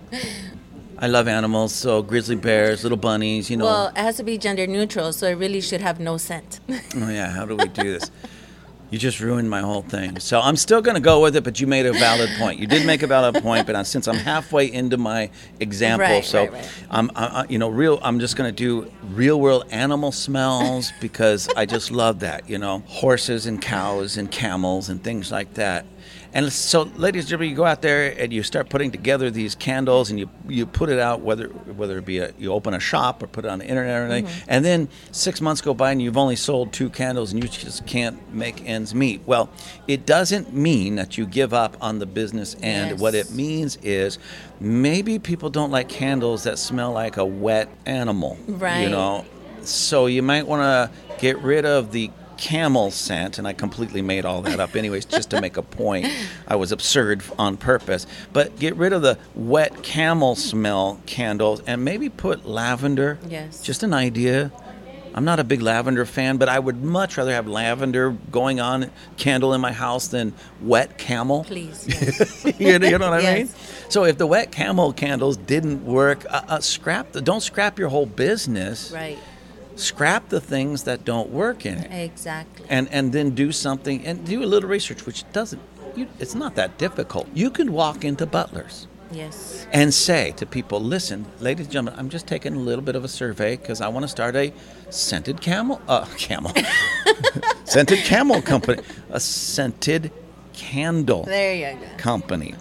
[0.97, 3.65] I love animals, so grizzly bears, little bunnies, you know.
[3.65, 6.61] Well, it has to be gender neutral, so it really should have no scent.
[6.69, 8.09] oh yeah, how do we do this?
[8.91, 10.19] You just ruined my whole thing.
[10.19, 12.57] So I'm still going to go with it, but you made a valid point.
[12.61, 15.29] You did make a valid point, but I- since I'm halfway into my
[15.59, 16.69] example, Right, so right, right.
[16.89, 17.99] I'm, I, you know, real.
[18.01, 22.47] I'm just going to do real world animal smells because I just love that.
[22.49, 25.85] You know, horses and cows and camels and things like that.
[26.35, 29.55] And so, ladies and gentlemen, you go out there and you start putting together these
[29.55, 32.79] candles, and you you put it out whether whether it be a, you open a
[32.79, 34.49] shop or put it on the internet or anything, Mm-hmm.
[34.49, 37.85] and then six months go by and you've only sold two candles and you just
[37.87, 39.21] can't make ends meet.
[39.25, 39.49] Well,
[39.87, 42.91] it doesn't mean that you give up on the business end.
[42.91, 42.99] Yes.
[42.99, 44.19] What it means is
[44.59, 48.37] maybe people don't like candles that smell like a wet animal.
[48.45, 48.81] Right.
[48.81, 49.23] You know,
[49.61, 54.25] so you might want to get rid of the camel scent and i completely made
[54.25, 56.05] all that up anyways just to make a point
[56.47, 61.83] i was absurd on purpose but get rid of the wet camel smell candles and
[61.83, 63.61] maybe put lavender Yes.
[63.61, 64.51] just an idea
[65.13, 68.91] i'm not a big lavender fan but i would much rather have lavender going on
[69.17, 71.85] candle in my house than wet camel Please.
[71.87, 72.45] Yes.
[72.59, 73.45] you, know, you know what I mean?
[73.47, 73.71] Yes.
[73.89, 77.21] So if the wet camel candles didn't work, uh, uh, scrap the.
[77.21, 78.91] Don't scrap your whole business.
[78.91, 79.19] right.
[79.75, 82.65] Scrap the things that don't work in it, Exactly.
[82.69, 85.61] and and then do something and do a little research, which doesn't.
[85.95, 87.27] You, it's not that difficult.
[87.33, 89.67] You can walk into Butler's Yes.
[89.73, 93.03] and say to people, "Listen, ladies and gentlemen, I'm just taking a little bit of
[93.03, 94.53] a survey because I want to start a
[94.89, 96.51] scented camel, uh, camel,
[97.65, 100.11] scented camel company, a scented
[100.53, 101.87] candle." There you go.
[101.97, 102.55] company.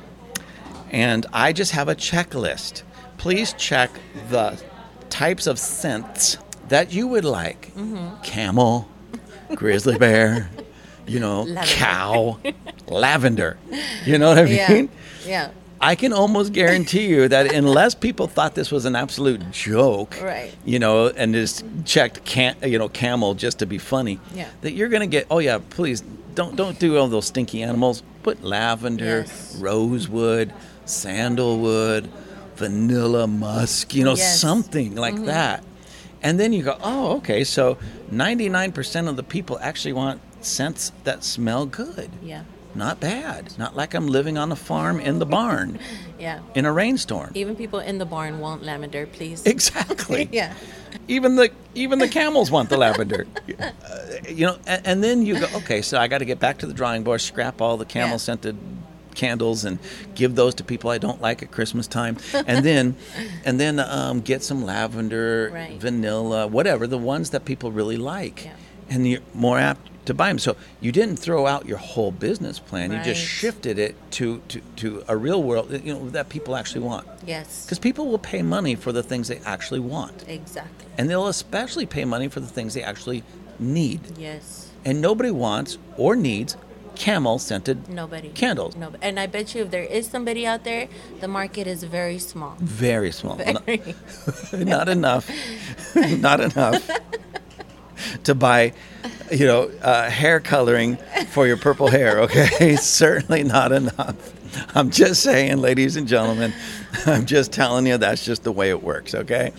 [0.91, 2.83] And I just have a checklist.
[3.19, 3.91] Please check
[4.31, 4.61] the
[5.11, 6.39] types of scents
[6.69, 8.23] that you would like mm-hmm.
[8.23, 8.89] camel,
[9.55, 10.51] grizzly bear,
[11.07, 11.75] you know, Lavender.
[11.75, 12.39] cow,
[12.87, 13.57] lavender.
[14.05, 14.73] You know what I Yeah.
[14.73, 14.89] mean?
[15.27, 15.51] Yeah.
[15.81, 20.51] I can almost guarantee you that unless people thought this was an absolute joke, Right.
[20.65, 24.47] you know, and just checked can you know camel just to be funny, Yeah.
[24.62, 25.27] that you're gonna get.
[25.31, 26.03] Oh yeah, please
[26.35, 28.03] don't don't do all those stinky animals.
[28.23, 29.57] Put lavender, Yes.
[29.61, 30.53] rosewood,
[30.87, 32.09] sandalwood,
[32.57, 34.41] vanilla musk, you know, Yes.
[34.41, 35.27] something like mm-hmm.
[35.27, 35.65] that.
[36.25, 37.77] And then you go, oh, okay, so
[38.11, 42.11] 99% of the people actually want scents that smell good.
[42.22, 42.45] Yeah.
[42.75, 43.57] Not bad.
[43.57, 45.79] Not like I'm living on a farm in the barn
[46.18, 46.41] Yeah.
[46.55, 47.31] in a rainstorm.
[47.35, 49.47] Even people in the barn want lavender, please.
[49.55, 50.29] Exactly.
[50.33, 50.55] yeah.
[51.07, 53.27] Even the even the camels want the lavender.
[53.61, 53.70] Uh,
[54.29, 56.66] you know, and, and then you go, okay, so I got to get back to
[56.66, 58.53] the drawing board, scrap all the camel Yeah.
[59.15, 59.79] Candles and
[60.15, 62.97] give those to people I don't like at Christmas time, and then
[63.45, 65.81] and then um, get some lavender, Right.
[65.81, 68.53] vanilla, whatever the ones that people really like, Yeah.
[68.91, 70.39] and you're more apt to buy them.
[70.39, 74.61] So you didn't throw out your whole business plan; you just shifted it to, to
[74.77, 77.07] to a real world, you know, that people actually want.
[77.27, 77.65] Yes.
[77.65, 80.25] Because people will pay money for the things they actually want.
[80.29, 80.87] Exactly.
[80.99, 83.23] And they'll especially pay money for the things they actually
[83.59, 84.01] need.
[84.19, 84.69] Yes.
[84.85, 86.57] And nobody wants or needs
[86.97, 88.28] camel scented Nobody.
[88.30, 88.76] candles.
[88.76, 88.92] No.
[89.03, 90.88] And I bet you if there is somebody out there,
[91.20, 92.57] the market is very small.
[92.61, 93.36] Very small.
[93.36, 93.95] Not, Very.
[94.64, 95.30] not enough.
[95.95, 96.88] not enough
[98.24, 98.72] to buy,
[99.30, 100.97] you know, uh, hair coloring
[101.30, 102.76] for your purple hair, okay?
[102.80, 104.16] Certainly not enough.
[104.75, 106.53] I'm just saying, ladies and gentlemen,
[107.07, 109.53] I'm just telling you that's just the way it works, okay?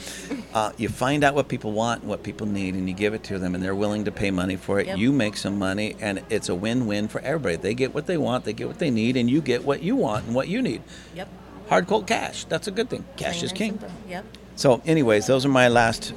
[0.54, 3.24] Uh, you find out what people want, and what people need, and you give it
[3.26, 4.88] to them, and they're willing to pay money for it.
[4.88, 4.98] Yep.
[4.98, 7.56] You make some money, and it's a win win for everybody.
[7.58, 9.96] They get what they want, they get what they need, and you get what you
[9.96, 10.82] want and what you need.
[11.16, 11.28] Yep.
[11.70, 12.46] Hard cold cash.
[12.46, 13.04] That's a good thing.
[13.18, 13.72] Cash Plain is king.
[13.72, 13.92] simple.
[14.08, 14.26] Yep.
[14.56, 16.14] So, anyways, those are my last.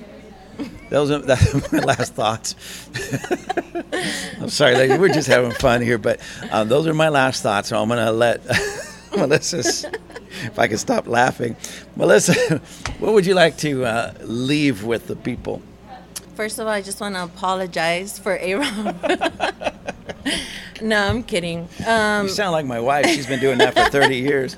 [0.90, 2.54] Those are that's my last thoughts.
[4.40, 7.68] I'm sorry, ladies, we're just having fun here, but um, those are my last thoughts.
[7.68, 8.44] So I'm gonna let
[9.16, 11.56] Melissa, if I can stop laughing,
[11.96, 12.58] Melissa,
[12.98, 15.62] what would you like to uh, leave with the people?
[16.34, 18.94] First of all, I just want to apologize for Aaron.
[20.80, 21.68] no, I'm kidding.
[21.84, 23.06] Um, You sound like my wife.
[23.06, 24.56] She's been doing that for 30 years.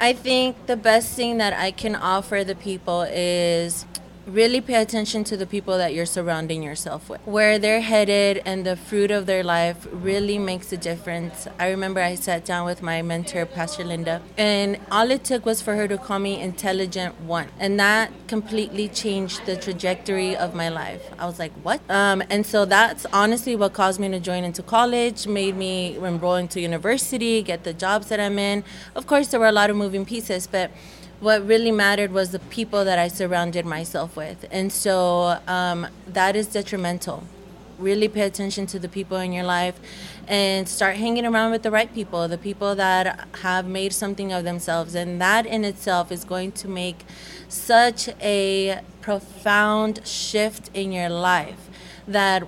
[0.00, 3.84] I think the best thing that I can offer the people is
[4.28, 7.20] really pay attention to the people that you're surrounding yourself with.
[7.24, 11.48] Where they're headed and the fruit of their life really makes a difference.
[11.58, 15.62] I remember I sat down with my mentor, Pastor Linda, and all it took was
[15.62, 17.48] for her to call me intelligent one.
[17.58, 21.02] And that completely changed the trajectory of my life.
[21.18, 21.80] I was like, what?
[21.90, 26.34] Um, and so that's honestly what caused me to join into college, made me enroll
[26.34, 28.62] into university, get the jobs that I'm in.
[28.94, 30.70] Of course, there were a lot of moving pieces, but
[31.20, 34.46] what really mattered was the people that I surrounded myself with.
[34.50, 37.24] And so um, that is detrimental.
[37.78, 39.78] Really pay attention to the people in your life
[40.26, 44.44] and start hanging around with the right people, the people that have made something of
[44.44, 44.94] themselves.
[44.94, 47.04] And that in itself is going to make
[47.48, 51.68] such a profound shift in your life
[52.06, 52.42] that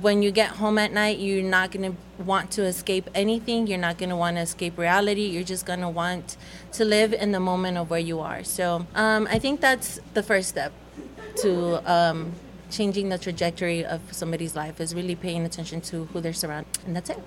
[0.00, 3.66] when you get home at night, you're not going to want to escape anything.
[3.66, 5.22] You're not going to want to escape reality.
[5.22, 6.36] You're just going to want
[6.72, 8.44] to live in the moment of where you are.
[8.44, 10.72] So um, I think that's the first step
[11.42, 12.32] to um,
[12.70, 16.78] changing the trajectory of somebody's life is really paying attention to who they're surrounded.
[16.86, 17.18] And that's it.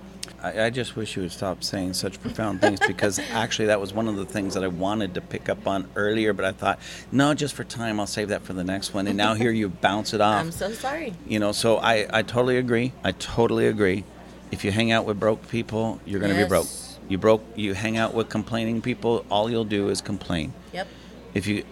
[0.42, 3.94] I, I just wish you would stop saying such profound things because actually that was
[3.94, 6.80] one of the things that I wanted to pick up on earlier, but I thought,
[7.12, 9.08] no, just for time, I'll save that for the next one.
[9.08, 10.40] And now here you bounce it off.
[10.40, 11.14] I'm so sorry.
[11.28, 12.94] You know, so I, I totally agree.
[13.04, 14.04] I totally agree.
[14.52, 16.68] If you hang out with broke people, you're going to be broke.
[17.08, 17.44] You broke.
[17.56, 20.54] You hang out with complaining people, all you'll do is complain.
[20.72, 20.88] Yep.
[21.34, 21.64] If you,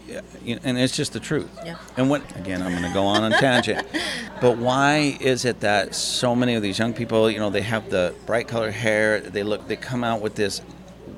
[0.43, 1.49] you and it's just the truth.
[1.63, 1.77] Yeah.
[1.95, 2.63] And what again?
[2.63, 3.87] I'm going to go on a tangent.
[4.41, 7.91] But why is it that so many of these young people, you know, they have
[7.91, 10.63] the bright colored hair, they look, they come out with this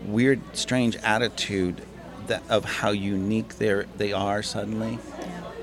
[0.06, 1.82] weird, strange attitude
[2.28, 5.00] that of how unique they they are suddenly.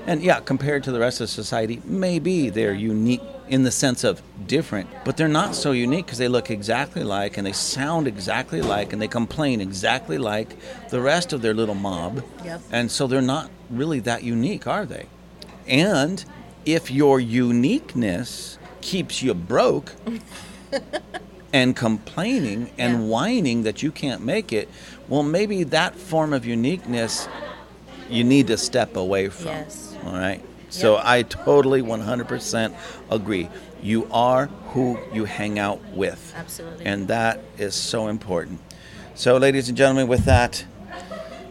[0.07, 4.21] And yeah, compared to the rest of society, maybe they're unique in the sense of
[4.47, 8.61] different, but they're not so unique because they look exactly like and they sound exactly
[8.61, 10.55] like and they complain exactly like
[10.89, 12.23] the rest of their little mob.
[12.43, 12.61] Yep.
[12.71, 15.05] And so they're not really that unique, are they?
[15.67, 16.23] And
[16.65, 19.93] if your uniqueness keeps you broke
[21.53, 22.99] and complaining and Yeah.
[23.07, 24.69] whining that you can't make it,
[25.09, 27.27] well, maybe that form of uniqueness
[28.09, 29.47] you need to step away from.
[29.51, 29.90] Yes.
[30.05, 30.41] All right.
[30.69, 31.03] So Yep.
[31.05, 32.73] I totally 100%
[33.09, 33.49] agree.
[33.81, 36.33] You are who you hang out with.
[36.35, 36.85] Absolutely.
[36.85, 38.59] And that is so important.
[39.15, 40.63] So, ladies and gentlemen, with that,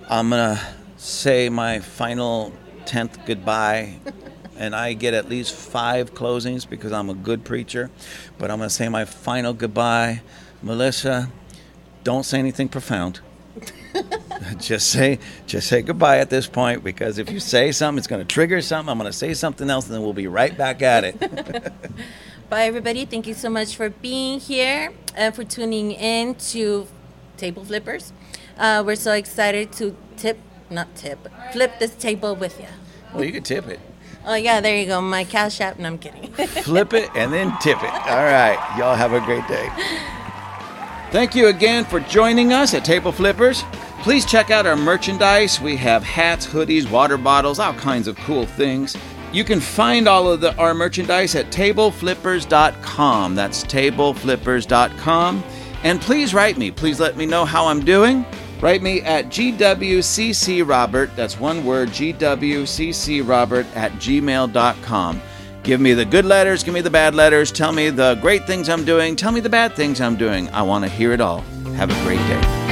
[0.09, 0.63] I'm going to
[0.97, 2.53] say my final
[2.87, 3.97] 10th goodbye.
[4.57, 7.91] and I get at least five closings because I'm a good preacher.
[8.39, 10.23] But I'm going to say my final goodbye.
[10.63, 11.31] Melissa,
[12.05, 13.21] don't say anything profound.
[14.59, 18.23] just say just say goodbye at this point because if you say something it's going
[18.23, 20.81] to trigger something i'm going to say something else and then we'll be right back
[20.83, 21.73] at it
[22.49, 23.05] Bye, everybody.
[23.05, 26.89] Thank you so much for being here and for tuning in to
[27.37, 28.13] Table Flippers.
[28.59, 30.37] Uh, we're so excited to tip,
[30.69, 32.67] not tip, flip this table with you.
[33.15, 33.79] well you can tip it
[34.27, 35.01] Oh, yeah, there you go.
[35.01, 35.79] My cash app.
[35.79, 36.33] No, I'm kidding.
[36.65, 39.69] flip it and then tip it all right y'all have a great day
[41.13, 43.63] thank you again for joining us at table flippers
[44.03, 45.61] please check out our merchandise.
[45.61, 48.97] We have hats hoodies water bottles all kinds of cool things.
[49.33, 55.45] You can find all of the, our merchandise at tableflippers.com that's tableflippers.com
[55.83, 56.71] and please write me.
[56.71, 58.25] Please let me know how i'm doing.
[58.61, 65.23] Write me at gwccrobert, that's one word, gwccrobert at gmail.com.
[65.63, 68.69] Give me the good letters, give me the bad letters, tell me the great things
[68.69, 70.49] I'm doing, tell me the bad things I'm doing.
[70.51, 71.41] I want to hear it all.
[71.75, 72.70] Have a great day.